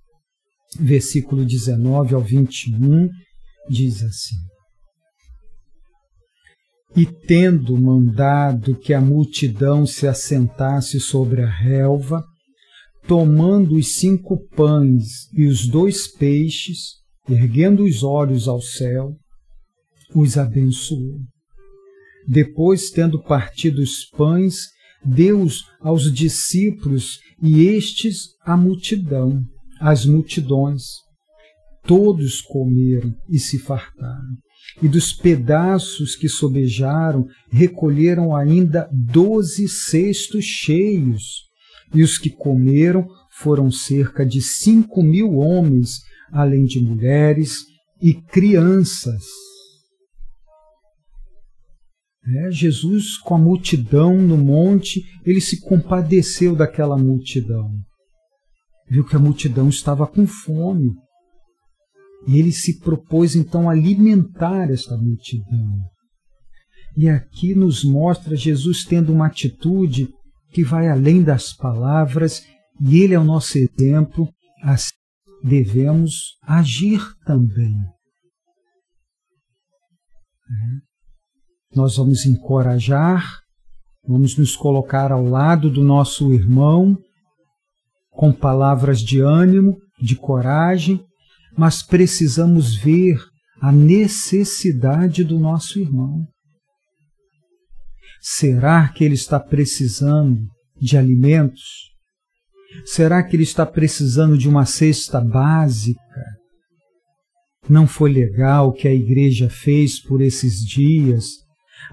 versículo 0.80 1.46
19 1.46 2.16
ao 2.16 2.22
21, 2.22 3.10
diz 3.70 4.04
assim: 4.04 4.51
E 6.96 7.06
tendo 7.06 7.80
mandado 7.80 8.76
que 8.76 8.94
a 8.94 9.00
multidão 9.00 9.86
se 9.86 10.08
assentasse 10.08 11.00
sobre 11.00 11.42
a 11.42 11.50
relva, 11.50 12.24
tomando 13.08 13.76
os 13.76 13.96
cinco 13.96 14.38
pães 14.56 15.30
e 15.34 15.46
os 15.48 15.68
dois 15.68 16.08
peixes, 16.08 16.96
erguendo 17.30 17.84
os 17.84 18.04
olhos 18.04 18.48
ao 18.48 18.62
céu, 18.62 19.16
os 20.14 20.38
abençoou. 20.38 21.20
Depois, 22.28 22.90
tendo 22.90 23.24
partido 23.24 23.82
os 23.82 24.06
pães, 24.06 24.68
deu-os 25.04 25.64
aos 25.80 26.12
discípulos 26.14 27.20
e 27.42 27.64
estes 27.68 28.36
à 28.46 28.56
multidão, 28.56 29.42
as 29.80 30.06
multidões. 30.06 30.84
Todos 31.84 32.42
comeram 32.42 33.14
e 33.30 33.40
se 33.40 33.58
fartaram. 33.58 34.38
E 34.82 34.88
dos 34.88 35.14
pedaços 35.14 36.16
que 36.16 36.30
sobejaram, 36.30 37.28
recolheram 37.52 38.36
ainda 38.36 38.90
doze 38.92 39.68
cestos 39.68 40.46
cheios. 40.46 41.50
E 41.94 42.04
os 42.04 42.18
que 42.18 42.30
comeram 42.30 43.08
foram 43.32 43.70
cerca 43.72 44.26
de 44.26 44.42
cinco 44.42 45.04
mil 45.04 45.36
homens, 45.36 46.00
além 46.32 46.66
de 46.66 46.80
mulheres 46.80 47.66
e 48.02 48.14
crianças. 48.14 49.24
É, 52.24 52.52
Jesus, 52.52 53.18
com 53.18 53.36
a 53.36 53.38
multidão 53.38 54.16
no 54.16 54.38
monte, 54.38 55.02
ele 55.26 55.42
se 55.42 55.60
compadeceu 55.60 56.56
daquela 56.56 56.96
multidão. 56.96 57.72
Viu 58.88 59.04
que 59.04 59.16
a 59.16 59.20
multidão 59.20 59.70
estava 59.70 60.06
com 60.06 60.28
fome. 60.28 60.94
E 62.28 62.38
ele 62.40 62.52
se 62.52 62.80
propôs 62.80 63.36
então 63.36 63.70
alimentar 63.70 64.70
esta 64.70 64.96
multidão. 64.98 65.80
E 66.96 67.10
aqui 67.10 67.56
nos 67.56 67.84
mostra 67.84 68.36
Jesus 68.36 68.84
tendo 68.84 69.12
uma 69.12 69.28
atitude 69.28 70.10
que 70.52 70.64
vai 70.64 70.90
além 70.90 71.24
das 71.24 71.54
palavras, 71.54 72.44
e 72.82 73.00
ele 73.00 73.14
é 73.14 73.20
o 73.20 73.24
nosso 73.24 73.58
exemplo, 73.58 74.28
assim 74.62 74.92
devemos 75.44 76.38
agir 76.44 77.02
também. 77.26 77.74
É 80.50 80.92
nós 81.74 81.96
vamos 81.96 82.26
encorajar, 82.26 83.40
vamos 84.06 84.38
nos 84.38 84.58
colocar 84.58 85.12
ao 85.12 85.24
lado 85.24 85.70
do 85.70 85.82
nosso 85.82 86.34
irmão, 86.34 86.98
com 88.10 88.32
palavras 88.34 89.00
de 89.00 89.22
ânimo, 89.22 89.78
de 90.02 90.18
coragem, 90.18 91.02
mas 91.58 91.84
precisamos 91.84 92.76
ver 92.76 93.18
a 93.62 93.72
necessidade 93.72 95.24
do 95.24 95.40
nosso 95.40 95.80
irmão. 95.80 96.26
Será 98.20 98.88
que 98.90 99.04
ele 99.04 99.16
está 99.16 99.40
precisando 99.40 100.38
de 100.80 100.98
alimentos? 100.98 101.92
Será 102.86 103.24
que 103.24 103.36
ele 103.36 103.44
está 103.44 103.66
precisando 103.66 104.38
de 104.38 104.48
uma 104.48 104.66
cesta 104.66 105.20
básica? 105.20 106.00
Não 107.70 107.86
foi 107.86 108.12
legal 108.12 108.70
o 108.70 108.74
que 108.74 108.88
a 108.88 108.94
igreja 108.94 109.50
fez 109.50 110.02
por 110.02 110.22
esses 110.22 110.60
dias 110.66 111.26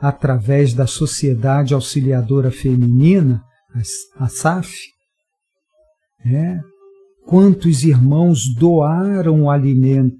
através 0.01 0.73
da 0.73 0.87
Sociedade 0.87 1.75
Auxiliadora 1.75 2.51
Feminina, 2.51 3.43
a 4.17 4.29
SAF, 4.29 4.73
é, 6.25 6.59
quantos 7.29 7.85
irmãos 7.85 8.55
doaram 8.55 9.43
o 9.43 9.51
alimento, 9.51 10.17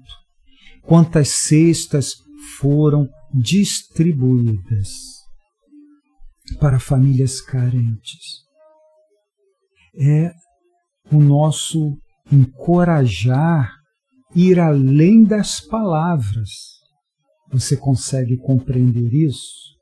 quantas 0.83 1.29
cestas 1.29 2.13
foram 2.59 3.09
distribuídas 3.33 4.89
para 6.59 6.79
famílias 6.79 7.41
carentes. 7.41 8.43
É 9.99 10.31
o 11.11 11.19
nosso 11.19 11.97
encorajar 12.31 13.73
ir 14.35 14.59
além 14.59 15.23
das 15.23 15.59
palavras. 15.59 16.51
Você 17.51 17.75
consegue 17.75 18.37
compreender 18.37 19.11
isso? 19.11 19.75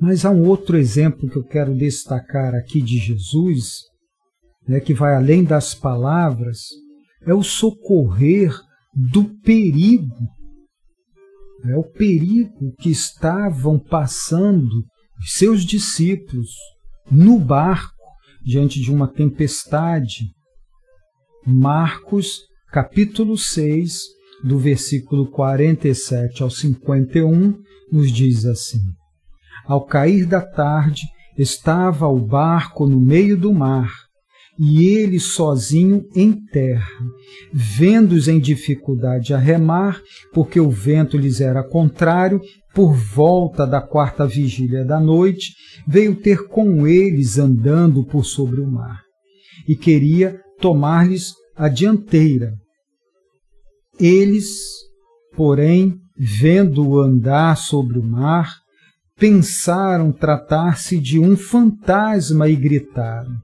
Mas 0.00 0.24
há 0.24 0.30
um 0.30 0.46
outro 0.46 0.76
exemplo 0.76 1.28
que 1.28 1.36
eu 1.36 1.44
quero 1.44 1.76
destacar 1.76 2.54
aqui 2.54 2.80
de 2.80 2.98
Jesus, 2.98 3.80
né, 4.68 4.80
que 4.80 4.94
vai 4.94 5.14
além 5.14 5.44
das 5.44 5.74
palavras, 5.74 6.68
é 7.22 7.34
o 7.34 7.42
socorrer 7.42 8.54
do 8.94 9.24
perigo. 9.40 10.28
É 11.64 11.76
o 11.76 11.84
perigo 11.84 12.74
que 12.78 12.90
estavam 12.90 13.78
passando 13.78 14.84
seus 15.24 15.64
discípulos 15.64 16.50
no 17.10 17.38
barco 17.38 17.94
diante 18.44 18.80
de 18.80 18.92
uma 18.92 19.08
tempestade. 19.08 20.26
Marcos, 21.44 22.42
capítulo 22.70 23.36
6, 23.36 24.02
do 24.44 24.58
versículo 24.58 25.30
47 25.30 26.42
ao 26.42 26.50
51, 26.50 27.58
nos 27.90 28.12
diz 28.12 28.44
assim: 28.44 28.80
ao 29.66 29.84
cair 29.84 30.26
da 30.26 30.40
tarde, 30.40 31.02
estava 31.36 32.06
o 32.06 32.20
barco 32.20 32.86
no 32.86 33.00
meio 33.00 33.36
do 33.36 33.52
mar, 33.52 34.05
e 34.58 34.86
ele 34.86 35.20
sozinho 35.20 36.04
em 36.14 36.32
terra, 36.32 36.86
vendo-os 37.52 38.26
em 38.28 38.40
dificuldade 38.40 39.34
a 39.34 39.38
remar, 39.38 40.00
porque 40.32 40.58
o 40.58 40.70
vento 40.70 41.18
lhes 41.18 41.40
era 41.40 41.62
contrário, 41.62 42.40
por 42.74 42.94
volta 42.94 43.66
da 43.66 43.80
quarta 43.80 44.26
vigília 44.26 44.84
da 44.84 45.00
noite, 45.00 45.54
veio 45.86 46.14
ter 46.14 46.46
com 46.48 46.86
eles 46.86 47.38
andando 47.38 48.04
por 48.04 48.24
sobre 48.24 48.60
o 48.60 48.70
mar, 48.70 49.02
e 49.68 49.76
queria 49.76 50.40
tomar-lhes 50.60 51.32
a 51.54 51.68
dianteira. 51.68 52.52
Eles, 53.98 54.46
porém, 55.34 55.96
vendo-o 56.18 57.00
andar 57.00 57.56
sobre 57.56 57.98
o 57.98 58.02
mar, 58.02 58.54
pensaram 59.18 60.12
tratar-se 60.12 60.98
de 61.00 61.18
um 61.18 61.36
fantasma 61.36 62.48
e 62.48 62.56
gritaram, 62.56 63.34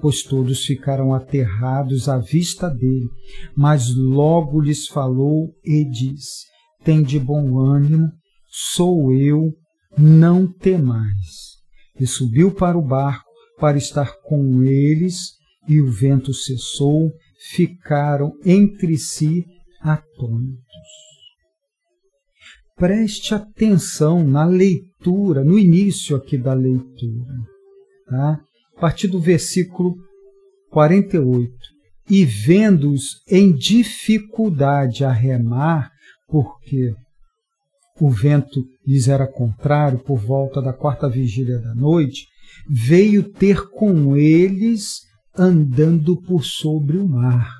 pois 0.00 0.22
todos 0.22 0.64
ficaram 0.64 1.14
aterrados 1.14 2.08
à 2.08 2.18
vista 2.18 2.68
dele. 2.68 3.08
Mas 3.56 3.94
logo 3.94 4.60
lhes 4.60 4.86
falou 4.86 5.54
e 5.64 5.84
disse: 5.84 6.46
Tem 6.84 7.02
de 7.02 7.18
bom 7.18 7.58
ânimo, 7.58 8.10
sou 8.48 9.12
eu, 9.12 9.52
não 9.96 10.46
temais. 10.46 11.54
E 11.98 12.06
subiu 12.06 12.52
para 12.52 12.76
o 12.76 12.82
barco 12.82 13.24
para 13.58 13.78
estar 13.78 14.12
com 14.24 14.62
eles, 14.64 15.32
e 15.68 15.80
o 15.80 15.90
vento 15.90 16.34
cessou, 16.34 17.12
ficaram 17.50 18.32
entre 18.44 18.98
si 18.98 19.44
atônitos. 19.80 20.64
Preste 22.76 23.34
atenção 23.34 24.24
na 24.24 24.44
leitura, 24.44 25.44
no 25.44 25.58
início 25.58 26.16
aqui 26.16 26.36
da 26.36 26.52
leitura, 26.52 27.34
tá? 28.08 28.40
A 28.76 28.80
partir 28.80 29.08
do 29.08 29.20
versículo 29.20 29.94
48. 30.70 31.52
E 32.10 32.24
vendo-os 32.24 33.22
em 33.28 33.54
dificuldade 33.54 35.04
a 35.04 35.12
remar, 35.12 35.90
porque 36.28 36.94
o 38.00 38.10
vento 38.10 38.62
lhes 38.86 39.08
era 39.08 39.26
contrário 39.26 39.98
por 40.00 40.18
volta 40.18 40.60
da 40.60 40.72
quarta 40.72 41.08
vigília 41.08 41.58
da 41.60 41.74
noite, 41.74 42.26
veio 42.68 43.32
ter 43.32 43.68
com 43.70 44.16
eles 44.16 45.00
andando 45.36 46.20
por 46.22 46.44
sobre 46.44 46.98
o 46.98 47.08
mar. 47.08 47.50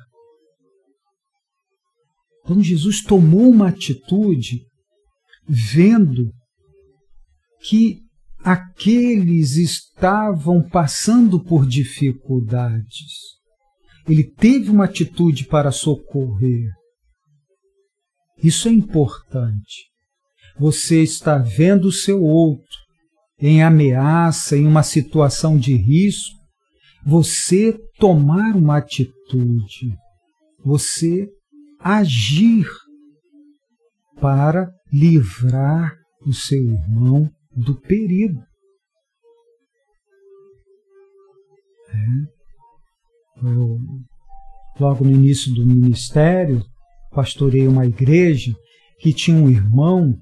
Então 2.43 2.61
Jesus 2.61 3.01
tomou 3.01 3.49
uma 3.49 3.69
atitude 3.69 4.61
vendo 5.47 6.31
que 7.61 8.04
aqueles 8.45 9.55
estavam 9.55 10.61
passando 10.61 11.43
por 11.43 11.65
dificuldades. 11.65 13.33
Ele 14.07 14.23
teve 14.23 14.69
uma 14.69 14.85
atitude 14.85 15.45
para 15.45 15.71
socorrer. 15.71 16.69
Isso 18.43 18.67
é 18.67 18.71
importante. 18.71 19.87
Você 20.59 21.01
está 21.01 21.39
vendo 21.39 21.85
o 21.85 21.91
seu 21.91 22.21
outro 22.21 22.77
em 23.39 23.63
ameaça, 23.63 24.55
em 24.55 24.67
uma 24.67 24.83
situação 24.83 25.57
de 25.57 25.75
risco, 25.75 26.35
você 27.03 27.73
tomar 27.97 28.55
uma 28.55 28.77
atitude, 28.77 29.97
você 30.63 31.27
agir 31.79 32.67
para 34.21 34.71
livrar 34.93 35.97
o 36.27 36.31
seu 36.31 36.61
irmão 36.61 37.27
do 37.55 37.79
perigo. 37.79 38.41
É. 41.89 43.47
Eu, 43.47 43.79
logo 44.79 45.05
no 45.05 45.11
início 45.11 45.53
do 45.53 45.65
ministério, 45.65 46.63
pastorei 47.11 47.67
uma 47.67 47.85
igreja 47.85 48.53
que 48.99 49.13
tinha 49.13 49.37
um 49.37 49.49
irmão 49.49 50.13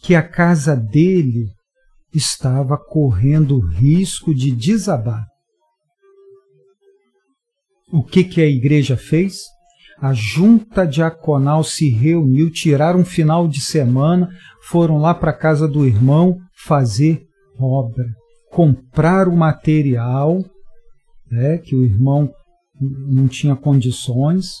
que 0.00 0.14
a 0.14 0.26
casa 0.26 0.76
dele 0.76 1.46
estava 2.12 2.78
correndo 2.78 3.58
risco 3.60 4.34
de 4.34 4.50
desabar. 4.50 5.26
O 7.92 8.02
que, 8.02 8.24
que 8.24 8.40
a 8.40 8.46
igreja 8.46 8.96
fez? 8.96 9.42
A 9.98 10.12
junta 10.12 10.86
diaconal 10.86 11.64
se 11.64 11.88
reuniu, 11.88 12.50
tiraram 12.50 13.00
um 13.00 13.04
final 13.04 13.48
de 13.48 13.60
semana, 13.60 14.28
foram 14.68 14.98
lá 14.98 15.14
para 15.14 15.30
a 15.30 15.36
casa 15.36 15.66
do 15.66 15.86
irmão 15.86 16.38
fazer 16.64 17.26
obra, 17.58 18.04
comprar 18.50 19.28
o 19.28 19.36
material, 19.36 20.44
né, 21.30 21.58
que 21.58 21.74
o 21.74 21.84
irmão 21.84 22.32
não 22.80 23.28
tinha 23.28 23.56
condições. 23.56 24.56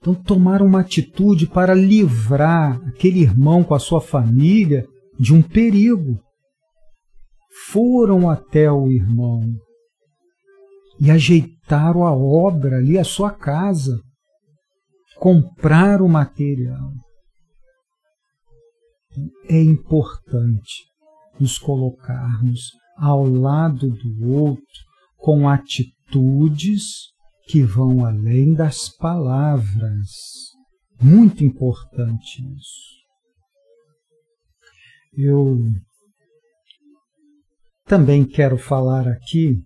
Então 0.00 0.14
tomaram 0.14 0.66
uma 0.66 0.80
atitude 0.80 1.46
para 1.46 1.74
livrar 1.74 2.80
aquele 2.88 3.20
irmão 3.20 3.62
com 3.62 3.74
a 3.74 3.78
sua 3.78 4.00
família 4.00 4.86
de 5.18 5.32
um 5.32 5.42
perigo. 5.42 6.18
Foram 7.70 8.28
até 8.28 8.70
o 8.70 8.90
irmão 8.90 9.40
e 11.00 11.10
ajeitaram 11.10 12.04
a 12.04 12.12
obra 12.12 12.78
ali, 12.78 12.98
a 12.98 13.04
sua 13.04 13.30
casa 13.30 14.00
comprar 15.18 16.02
o 16.02 16.08
material. 16.08 16.90
É 19.48 19.62
importante 19.62 20.86
nos 21.38 21.58
colocarmos 21.58 22.70
ao 22.96 23.24
lado 23.24 23.90
do 23.90 24.28
outro 24.30 24.64
com 25.16 25.48
atitudes 25.48 26.84
que 27.46 27.62
vão 27.62 28.04
além 28.04 28.54
das 28.54 28.88
palavras. 28.88 30.08
Muito 31.00 31.44
importante 31.44 32.42
isso. 32.56 32.92
Eu 35.14 35.58
também 37.84 38.24
quero 38.24 38.56
falar 38.56 39.06
aqui 39.08 39.60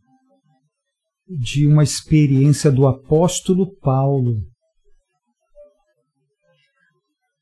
de 1.28 1.66
uma 1.66 1.82
experiência 1.82 2.70
do 2.70 2.86
apóstolo 2.86 3.76
Paulo 3.78 4.42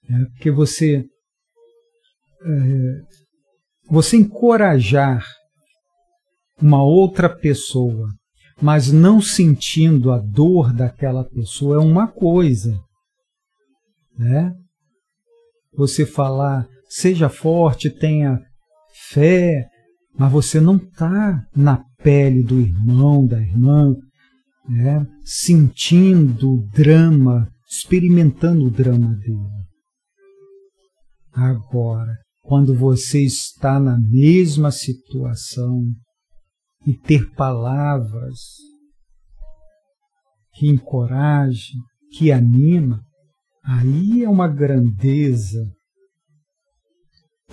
é, 0.08 0.24
porque 0.26 0.50
você, 0.50 1.06
você 3.88 4.16
encorajar 4.16 5.24
uma 6.60 6.82
outra 6.82 7.28
pessoa, 7.28 8.08
mas 8.60 8.92
não 8.92 9.20
sentindo 9.20 10.12
a 10.12 10.18
dor 10.18 10.72
daquela 10.72 11.24
pessoa 11.24 11.76
é 11.76 11.78
uma 11.78 12.06
coisa. 12.06 12.78
Né? 14.16 14.54
Você 15.76 16.06
falar, 16.06 16.66
seja 16.88 17.28
forte, 17.28 17.90
tenha 17.90 18.40
fé, 19.10 19.66
mas 20.16 20.30
você 20.30 20.60
não 20.60 20.76
está 20.76 21.44
na 21.54 21.84
pele 21.98 22.44
do 22.44 22.60
irmão, 22.60 23.26
da 23.26 23.40
irmã, 23.40 23.94
né? 24.68 25.04
sentindo 25.24 26.52
o 26.52 26.66
drama, 26.68 27.50
experimentando 27.68 28.66
o 28.66 28.70
drama 28.70 29.14
dele. 29.16 29.64
Agora, 31.32 32.23
quando 32.44 32.74
você 32.74 33.22
está 33.22 33.80
na 33.80 33.98
mesma 33.98 34.70
situação 34.70 35.82
e 36.86 36.92
ter 36.92 37.32
palavras 37.32 38.58
que 40.52 40.68
encorajem, 40.68 41.80
que 42.12 42.30
anima, 42.30 43.02
aí 43.64 44.22
é 44.22 44.28
uma 44.28 44.46
grandeza 44.46 45.64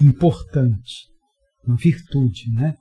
importante, 0.01 1.07
uma 1.65 1.77
virtude, 1.77 2.51
né? 2.53 2.75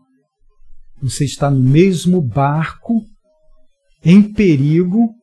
Você 1.01 1.25
está 1.25 1.49
no 1.49 1.63
mesmo 1.63 2.21
barco, 2.21 2.93
em 4.05 4.33
perigo, 4.33 5.15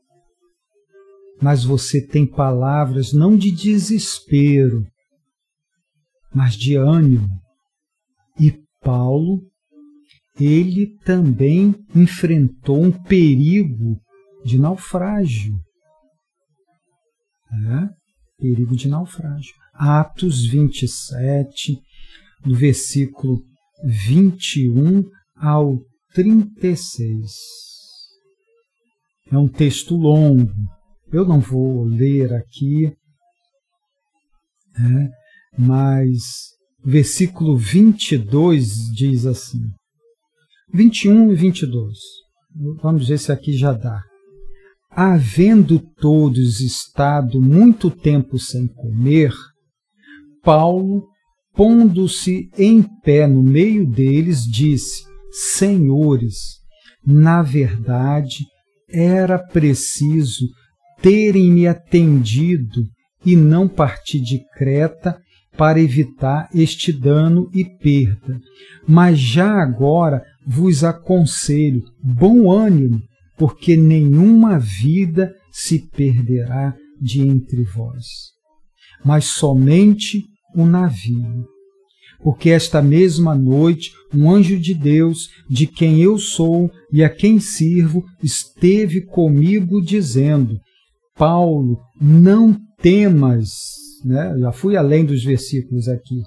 mas 1.41 1.65
você 1.65 2.01
tem 2.01 2.25
palavras 2.25 3.11
não 3.11 3.35
de 3.35 3.51
desespero, 3.51 4.87
mas 6.37 6.53
de 6.53 6.75
ânimo. 6.75 7.27
E 8.39 8.53
Paulo, 8.79 9.41
ele 10.39 10.95
também 11.03 11.73
enfrentou 11.95 12.79
um 12.79 12.91
perigo 12.91 13.99
de 14.45 14.59
naufrágio. 14.59 15.55
É? 17.51 17.89
Perigo 18.37 18.75
de 18.75 18.87
naufrágio. 18.87 19.55
Atos 19.73 20.45
27, 20.45 21.81
do 22.45 22.55
versículo 22.55 23.41
21 23.83 25.03
ao 25.35 25.79
36. 26.13 27.31
É 29.31 29.37
um 29.39 29.47
texto 29.47 29.95
longo. 29.95 30.53
Eu 31.11 31.25
não 31.25 31.39
vou 31.39 31.83
ler 31.83 32.31
aqui, 32.31 32.85
é, 34.75 35.26
mas 35.57 36.55
versículo 36.83 37.57
22 37.57 38.91
diz 38.95 39.25
assim: 39.25 39.61
21 40.73 41.31
e 41.31 41.35
22. 41.35 41.97
Vamos 42.81 43.07
ver 43.07 43.17
se 43.17 43.31
aqui 43.31 43.53
já 43.53 43.73
dá. 43.73 44.01
Havendo 44.89 45.79
todos 45.79 46.59
estado 46.59 47.41
muito 47.41 47.91
tempo 47.91 48.39
sem 48.39 48.67
comer, 48.67 49.33
Paulo, 50.43 51.07
pondo-se 51.53 52.49
em 52.57 52.83
pé 53.03 53.27
no 53.27 53.43
meio 53.43 53.85
deles, 53.85 54.41
disse: 54.43 55.03
Senhores, 55.31 56.35
na 57.05 57.41
verdade, 57.41 58.45
era 58.89 59.37
preciso 59.37 60.45
terem 61.01 61.51
me 61.51 61.67
atendido 61.67 62.83
e 63.25 63.35
não 63.35 63.67
partir 63.67 64.19
de 64.21 64.41
Creta 64.55 65.21
para 65.57 65.81
evitar 65.81 66.47
este 66.53 66.93
dano 66.93 67.49
e 67.53 67.65
perda. 67.65 68.39
Mas 68.87 69.19
já 69.19 69.61
agora 69.61 70.23
vos 70.45 70.83
aconselho 70.83 71.83
bom 72.01 72.51
ânimo, 72.51 73.01
porque 73.37 73.75
nenhuma 73.75 74.57
vida 74.59 75.33
se 75.51 75.79
perderá 75.79 76.75
de 77.01 77.21
entre 77.21 77.63
vós, 77.63 78.05
mas 79.03 79.25
somente 79.25 80.23
o 80.55 80.65
navio. 80.65 81.45
porque 82.23 82.49
esta 82.49 82.81
mesma 82.81 83.35
noite 83.35 83.91
um 84.13 84.31
anjo 84.31 84.59
de 84.59 84.73
Deus, 84.73 85.29
de 85.49 85.67
quem 85.67 86.01
eu 86.01 86.17
sou 86.17 86.71
e 86.91 87.03
a 87.03 87.09
quem 87.09 87.39
sirvo, 87.39 88.03
esteve 88.23 89.01
comigo 89.05 89.81
dizendo: 89.81 90.59
Paulo, 91.15 91.79
não 92.01 92.57
temas, 92.81 93.49
né? 94.05 94.35
já 94.39 94.51
fui 94.51 94.75
além 94.75 95.05
dos 95.05 95.23
versículos 95.23 95.87
aqui. 95.87 96.21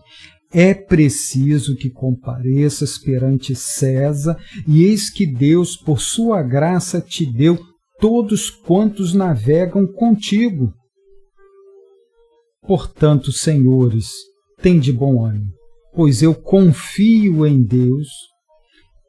É 0.53 0.75
preciso 0.75 1.77
que 1.77 1.89
compareças 1.89 2.99
perante 2.99 3.55
César, 3.55 4.37
e 4.67 4.85
eis 4.85 5.09
que 5.09 5.25
Deus, 5.25 5.77
por 5.77 6.01
sua 6.01 6.43
graça, 6.43 7.01
te 7.01 7.25
deu 7.25 7.59
todos 8.01 8.51
quantos 8.51 9.15
navegam 9.15 9.87
contigo. 9.87 10.73
Portanto, 12.63 13.31
senhores, 13.31 14.09
tem 14.61 14.81
de 14.81 14.93
bom 14.93 15.25
ânimo, 15.25 15.53
pois 15.95 16.23
eu 16.23 16.35
confio 16.35 17.47
em 17.47 17.63
Deus, 17.63 18.09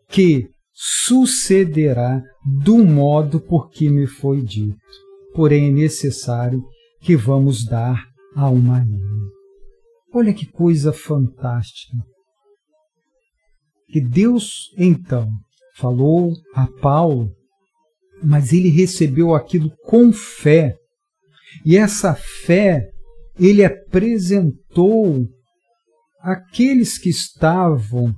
que 0.08 0.47
sucederá 0.74 2.21
do 2.63 2.78
modo 2.78 3.39
por 3.39 3.69
que 3.69 3.89
me 3.89 4.08
foi 4.08 4.41
dito. 4.41 4.78
Porém, 5.34 5.67
é 5.67 5.71
necessário 5.71 6.63
que 7.02 7.15
vamos 7.15 7.65
dar 7.65 8.11
a 8.36 8.50
uma 8.50 8.84
ilha. 8.84 9.32
Olha 10.13 10.34
que 10.34 10.46
coisa 10.46 10.91
fantástica. 10.91 11.98
Que 13.88 14.02
Deus, 14.02 14.74
então, 14.78 15.30
falou 15.78 16.34
a 16.54 16.67
Paulo, 16.82 17.30
mas 18.24 18.54
ele 18.54 18.70
recebeu 18.70 19.34
aquilo 19.34 19.72
com 19.86 20.12
fé. 20.12 20.76
E 21.65 21.76
essa 21.76 22.13
fé 22.13 22.89
ele 23.38 23.63
apresentou 23.63 25.28
aqueles 26.22 26.98
que 26.98 27.10
estavam 27.10 28.13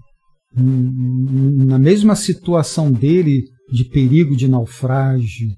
na 0.56 1.80
mesma 1.80 2.16
situação 2.16 2.92
dele 2.92 3.44
de 3.72 3.86
perigo 3.86 4.36
de 4.36 4.48
naufrágio. 4.48 5.50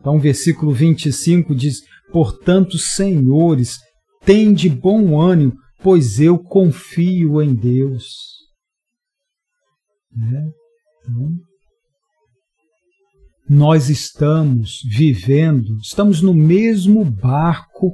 Então, 0.00 0.16
o 0.16 0.20
versículo 0.20 0.72
25 0.72 1.54
diz: 1.54 1.80
Portanto, 2.14 2.78
senhores, 2.78 3.80
tem 4.24 4.54
de 4.54 4.68
bom 4.70 5.20
ânimo, 5.20 5.52
pois 5.82 6.20
eu 6.20 6.38
confio 6.38 7.42
em 7.42 7.52
Deus. 7.52 8.04
Né? 10.16 10.48
Então, 11.02 11.28
nós 13.50 13.90
estamos 13.90 14.78
vivendo, 14.88 15.76
estamos 15.82 16.22
no 16.22 16.32
mesmo 16.32 17.04
barco 17.04 17.90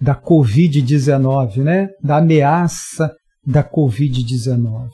da 0.00 0.18
Covid-19, 0.18 1.58
né? 1.58 1.90
da 2.02 2.16
ameaça 2.16 3.14
da 3.46 3.62
Covid-19. 3.62 4.88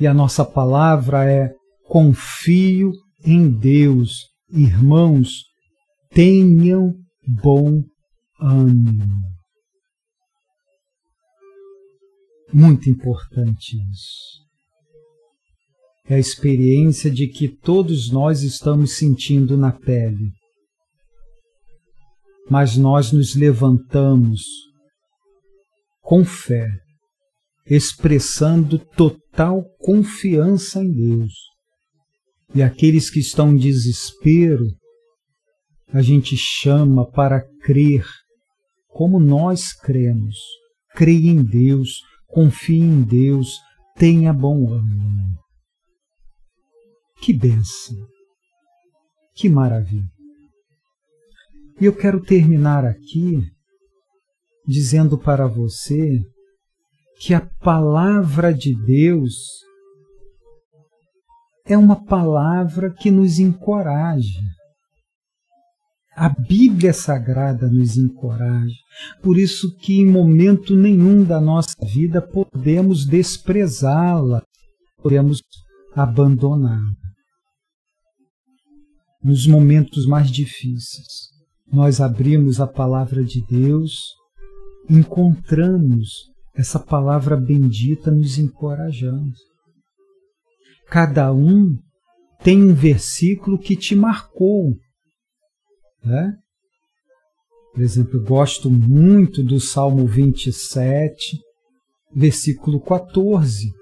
E 0.00 0.06
a 0.06 0.14
nossa 0.14 0.42
palavra 0.42 1.30
é: 1.30 1.52
confio 1.84 2.92
em 3.22 3.50
Deus. 3.50 4.26
Irmãos, 4.50 5.47
tenham 6.10 6.94
bom 7.42 7.82
ânimo. 8.40 9.28
Muito 12.52 12.88
importante 12.88 13.76
isso. 13.90 14.48
É 16.06 16.14
a 16.14 16.18
experiência 16.18 17.10
de 17.10 17.28
que 17.28 17.48
todos 17.48 18.10
nós 18.10 18.42
estamos 18.42 18.96
sentindo 18.96 19.58
na 19.58 19.70
pele. 19.70 20.32
Mas 22.48 22.78
nós 22.78 23.12
nos 23.12 23.34
levantamos 23.34 24.42
com 26.00 26.24
fé, 26.24 26.66
expressando 27.66 28.78
total 28.78 29.62
confiança 29.78 30.82
em 30.82 30.90
Deus. 30.90 31.34
E 32.54 32.62
aqueles 32.62 33.10
que 33.10 33.20
estão 33.20 33.52
em 33.52 33.58
desespero, 33.58 34.64
a 35.92 36.02
gente 36.02 36.36
chama 36.36 37.10
para 37.10 37.40
crer 37.62 38.04
como 38.88 39.18
nós 39.18 39.72
cremos. 39.72 40.36
Creia 40.94 41.30
em 41.30 41.42
Deus, 41.42 42.02
confie 42.26 42.80
em 42.80 43.02
Deus, 43.02 43.58
tenha 43.94 44.32
bom 44.32 44.70
ânimo. 44.72 45.38
Que 47.20 47.32
bênção! 47.32 47.96
Que 49.34 49.48
maravilha! 49.48 50.10
E 51.80 51.84
eu 51.84 51.94
quero 51.94 52.20
terminar 52.20 52.84
aqui 52.84 53.40
dizendo 54.66 55.16
para 55.16 55.46
você 55.46 56.20
que 57.20 57.32
a 57.32 57.40
palavra 57.60 58.52
de 58.52 58.74
Deus 58.84 59.34
é 61.64 61.76
uma 61.76 62.04
palavra 62.04 62.92
que 62.92 63.10
nos 63.10 63.38
encoraja. 63.38 64.57
A 66.20 66.28
Bíblia 66.28 66.92
Sagrada 66.92 67.70
nos 67.70 67.96
encoraja. 67.96 68.74
Por 69.22 69.38
isso 69.38 69.72
que 69.76 70.00
em 70.00 70.04
momento 70.04 70.74
nenhum 70.74 71.22
da 71.22 71.40
nossa 71.40 71.76
vida 71.86 72.20
podemos 72.20 73.06
desprezá-la, 73.06 74.42
podemos 75.00 75.40
abandoná-la. 75.94 76.90
Nos 79.22 79.46
momentos 79.46 80.06
mais 80.06 80.28
difíceis, 80.28 81.28
nós 81.72 82.00
abrimos 82.00 82.60
a 82.60 82.66
palavra 82.66 83.22
de 83.22 83.40
Deus, 83.46 84.12
encontramos 84.90 86.32
essa 86.52 86.80
palavra 86.80 87.36
bendita 87.36 88.10
nos 88.10 88.38
encorajando. 88.38 89.34
Cada 90.88 91.32
um 91.32 91.78
tem 92.42 92.60
um 92.60 92.74
versículo 92.74 93.56
que 93.56 93.76
te 93.76 93.94
marcou, 93.94 94.74
né? 96.04 96.34
Por 97.72 97.82
exemplo, 97.82 98.18
eu 98.18 98.24
gosto 98.24 98.70
muito 98.70 99.42
do 99.42 99.60
Salmo 99.60 100.06
27, 100.06 101.38
versículo 102.14 102.80
14. 102.80 103.72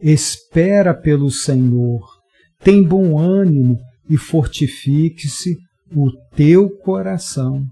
Espera 0.00 0.94
pelo 0.94 1.30
Senhor, 1.30 2.00
tem 2.60 2.82
bom 2.82 3.18
ânimo 3.18 3.78
e 4.08 4.16
fortifique-se 4.16 5.56
o 5.94 6.10
teu 6.34 6.70
coração. 6.78 7.66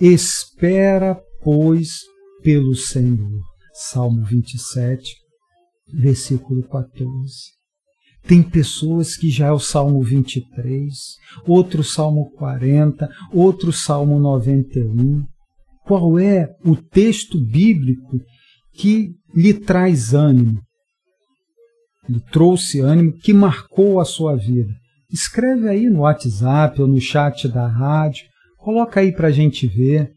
Espera, 0.00 1.20
pois, 1.42 2.00
pelo 2.42 2.74
Senhor. 2.74 3.42
Salmo 3.74 4.24
27, 4.24 5.14
versículo 5.92 6.66
14. 6.68 7.55
Tem 8.26 8.42
pessoas 8.42 9.16
que 9.16 9.30
já 9.30 9.46
é 9.46 9.52
o 9.52 9.58
Salmo 9.60 10.02
23, 10.02 10.92
outro 11.46 11.84
Salmo 11.84 12.28
40, 12.32 13.08
outro 13.32 13.72
Salmo 13.72 14.18
91. 14.18 15.24
Qual 15.84 16.18
é 16.18 16.48
o 16.64 16.74
texto 16.74 17.38
bíblico 17.38 18.18
que 18.72 19.12
lhe 19.32 19.54
traz 19.54 20.12
ânimo? 20.12 20.60
Lhe 22.08 22.20
trouxe 22.32 22.80
ânimo, 22.80 23.12
que 23.12 23.32
marcou 23.32 24.00
a 24.00 24.04
sua 24.04 24.34
vida? 24.34 24.72
Escreve 25.08 25.68
aí 25.68 25.88
no 25.88 26.00
WhatsApp 26.00 26.82
ou 26.82 26.88
no 26.88 27.00
chat 27.00 27.46
da 27.48 27.68
rádio, 27.68 28.26
coloca 28.58 28.98
aí 28.98 29.12
para 29.12 29.28
a 29.28 29.32
gente 29.32 29.68
ver, 29.68 30.12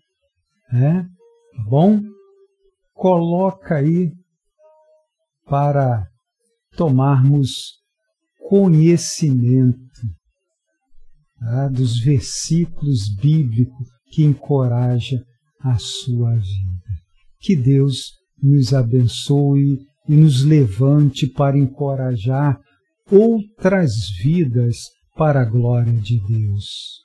né? 0.72 1.06
tá 1.56 1.64
bom? 1.70 2.02
Coloca 2.96 3.76
aí 3.76 4.12
para 5.46 6.08
tomarmos 6.76 7.80
conhecimento 8.50 9.78
tá? 11.40 11.68
dos 11.68 12.00
versículos 12.00 13.16
bíblicos 13.22 13.88
que 14.12 14.24
encoraja 14.24 15.24
a 15.62 15.78
sua 15.78 16.34
vida. 16.34 16.90
Que 17.40 17.56
Deus 17.56 18.14
nos 18.42 18.74
abençoe 18.74 19.78
e 20.08 20.16
nos 20.16 20.44
levante 20.44 21.28
para 21.28 21.60
encorajar 21.60 22.60
outras 23.12 23.92
vidas 24.20 24.78
para 25.16 25.42
a 25.42 25.46
glória 25.46 25.94
de 25.94 26.20
Deus. 26.28 27.04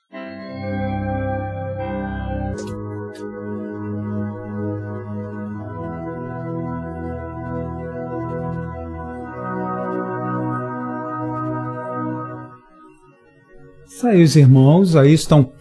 Aí 14.03 14.23
os 14.23 14.37
irmãos 14.37 14.97
aí 14.97 15.13
estão 15.15 15.53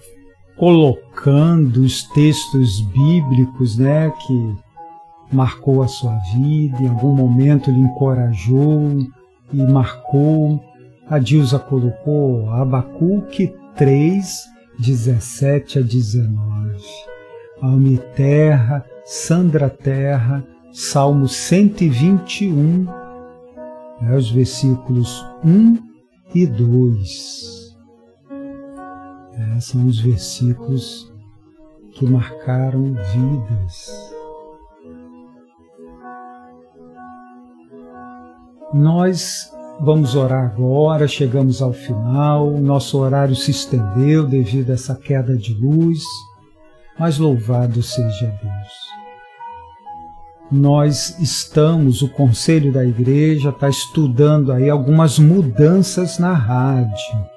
colocando 0.58 1.78
os 1.78 2.04
textos 2.10 2.82
bíblicos, 2.88 3.78
né, 3.78 4.12
que 4.26 4.56
marcou 5.32 5.84
a 5.84 5.88
sua 5.88 6.16
vida, 6.36 6.82
em 6.82 6.88
algum 6.88 7.14
momento 7.14 7.72
lhe 7.72 7.80
encorajou 7.80 9.08
e 9.52 9.58
marcou. 9.58 10.64
A 11.08 11.20
Dilza 11.20 11.60
colocou 11.60 12.50
Abacuque 12.50 13.54
3, 13.76 14.26
17 14.80 15.80
a 15.80 15.82
19. 15.82 16.78
Alma 17.62 17.90
e 17.90 17.98
terra 18.16 18.86
Sandra 19.06 19.70
Terra, 19.70 20.46
Salmo 20.72 21.28
121, 21.28 22.86
né, 24.02 24.16
os 24.16 24.32
versículos 24.32 25.26
1 25.44 25.78
e 26.34 26.48
2. 26.48 27.63
É, 29.36 29.60
são 29.60 29.88
os 29.88 30.00
versículos 30.00 31.12
que 31.92 32.06
marcaram 32.06 32.94
vidas. 32.94 34.14
Nós 38.74 39.52
vamos 39.80 40.16
orar 40.16 40.46
agora, 40.46 41.08
chegamos 41.08 41.62
ao 41.62 41.74
final, 41.74 42.52
nosso 42.52 42.98
horário 42.98 43.36
se 43.36 43.52
estendeu 43.52 44.26
devido 44.28 44.72
a 44.72 44.74
essa 44.74 44.96
queda 44.96 45.36
de 45.36 45.54
luz, 45.54 46.02
mas 47.00 47.18
louvado 47.18 47.82
seja 47.84 48.28
Deus 48.42 49.04
nós 50.54 51.18
estamos, 51.20 52.04
o 52.04 52.10
conselho 52.10 52.72
da 52.72 52.86
igreja 52.86 53.50
está 53.50 53.68
estudando 53.68 54.52
aí 54.52 54.70
algumas 54.70 55.18
mudanças 55.18 56.20
na 56.20 56.34
rádio. 56.34 57.33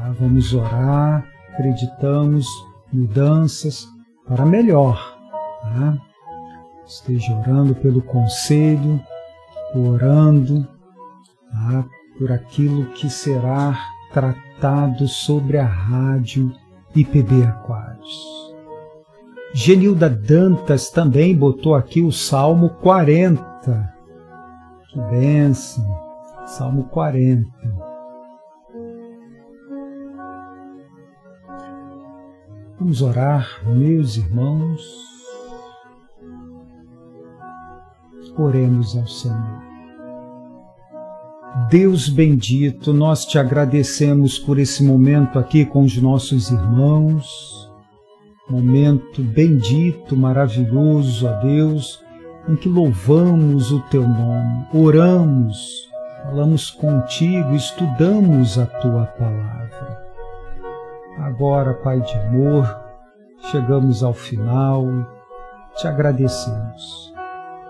Tá? 0.00 0.12
Vamos 0.18 0.54
orar, 0.54 1.26
acreditamos, 1.52 2.46
mudanças 2.90 3.86
para 4.26 4.46
melhor. 4.46 5.18
Tá? 5.60 5.98
Esteja 6.86 7.34
orando 7.36 7.74
pelo 7.74 8.00
conselho, 8.00 8.98
orando 9.74 10.66
tá? 11.52 11.84
por 12.18 12.32
aquilo 12.32 12.86
que 12.92 13.10
será 13.10 13.78
tratado 14.10 15.06
sobre 15.06 15.58
a 15.58 15.66
rádio 15.66 16.50
IPB 16.96 17.44
Aquários. 17.44 18.40
Genilda 19.52 20.08
Dantas 20.08 20.90
também 20.90 21.36
botou 21.36 21.74
aqui 21.74 22.00
o 22.00 22.10
Salmo 22.10 22.70
40. 22.70 23.94
Que 24.88 25.00
bênção! 25.10 25.84
Salmo 26.46 26.84
40. 26.84 27.89
Vamos 32.80 33.02
orar, 33.02 33.46
meus 33.66 34.16
irmãos. 34.16 34.82
Oremos 38.36 38.96
ao 38.96 39.06
Senhor. 39.06 39.60
Deus 41.68 42.08
bendito, 42.08 42.92
nós 42.92 43.26
te 43.26 43.38
agradecemos 43.38 44.38
por 44.38 44.58
esse 44.58 44.82
momento 44.82 45.38
aqui 45.38 45.66
com 45.66 45.82
os 45.82 45.96
nossos 46.00 46.50
irmãos 46.50 47.60
momento 48.50 49.22
bendito, 49.22 50.16
maravilhoso 50.16 51.28
a 51.28 51.32
Deus, 51.34 52.02
em 52.48 52.56
que 52.56 52.68
louvamos 52.68 53.70
o 53.70 53.80
teu 53.82 54.02
nome, 54.02 54.66
oramos, 54.74 55.88
falamos 56.24 56.70
contigo, 56.70 57.54
estudamos 57.54 58.58
a 58.58 58.66
tua 58.66 59.06
palavra. 59.06 59.59
Agora, 61.18 61.74
Pai 61.74 62.00
de 62.00 62.14
amor, 62.14 62.66
chegamos 63.50 64.02
ao 64.02 64.14
final 64.14 64.86
e 64.86 65.76
te 65.76 65.86
agradecemos. 65.86 67.12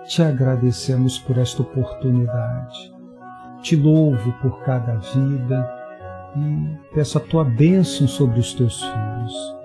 Te 0.06 0.22
agradecemos 0.22 1.18
por 1.18 1.38
esta 1.38 1.62
oportunidade. 1.62 2.92
Te 3.62 3.76
louvo 3.76 4.32
por 4.40 4.62
cada 4.64 4.96
vida 4.96 5.70
e 6.36 6.94
peço 6.94 7.18
a 7.18 7.20
tua 7.20 7.44
bênção 7.44 8.06
sobre 8.08 8.40
os 8.40 8.54
teus 8.54 8.80
filhos 8.82 9.60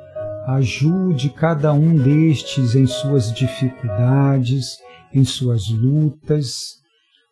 ajude 0.46 1.30
cada 1.32 1.74
um 1.74 1.96
destes 1.96 2.76
em 2.76 2.86
suas 2.86 3.34
dificuldades, 3.34 4.78
em 5.14 5.24
suas 5.24 5.70
lutas, 5.70 6.76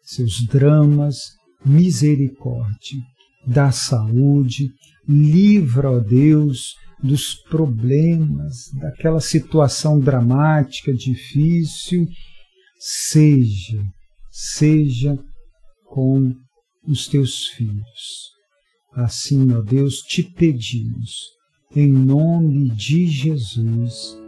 seus 0.02 0.46
dramas, 0.48 1.18
misericórdia, 1.64 3.00
da 3.46 3.72
saúde, 3.72 4.72
livra, 5.08 5.92
ó 5.92 6.00
Deus, 6.00 6.76
dos 7.02 7.36
problemas, 7.50 8.72
daquela 8.80 9.20
situação 9.20 10.00
dramática, 10.00 10.94
difícil, 10.94 12.08
seja, 12.80 13.84
seja 14.32 15.18
com 15.86 16.34
os 16.88 17.08
teus 17.08 17.48
filhos. 17.48 18.32
Assim, 18.94 19.52
ó 19.54 19.62
Deus, 19.62 20.00
te 20.00 20.24
pedimos 20.24 21.34
em 21.76 21.92
nome 21.92 22.70
de 22.70 23.08
Jesus. 23.08 24.23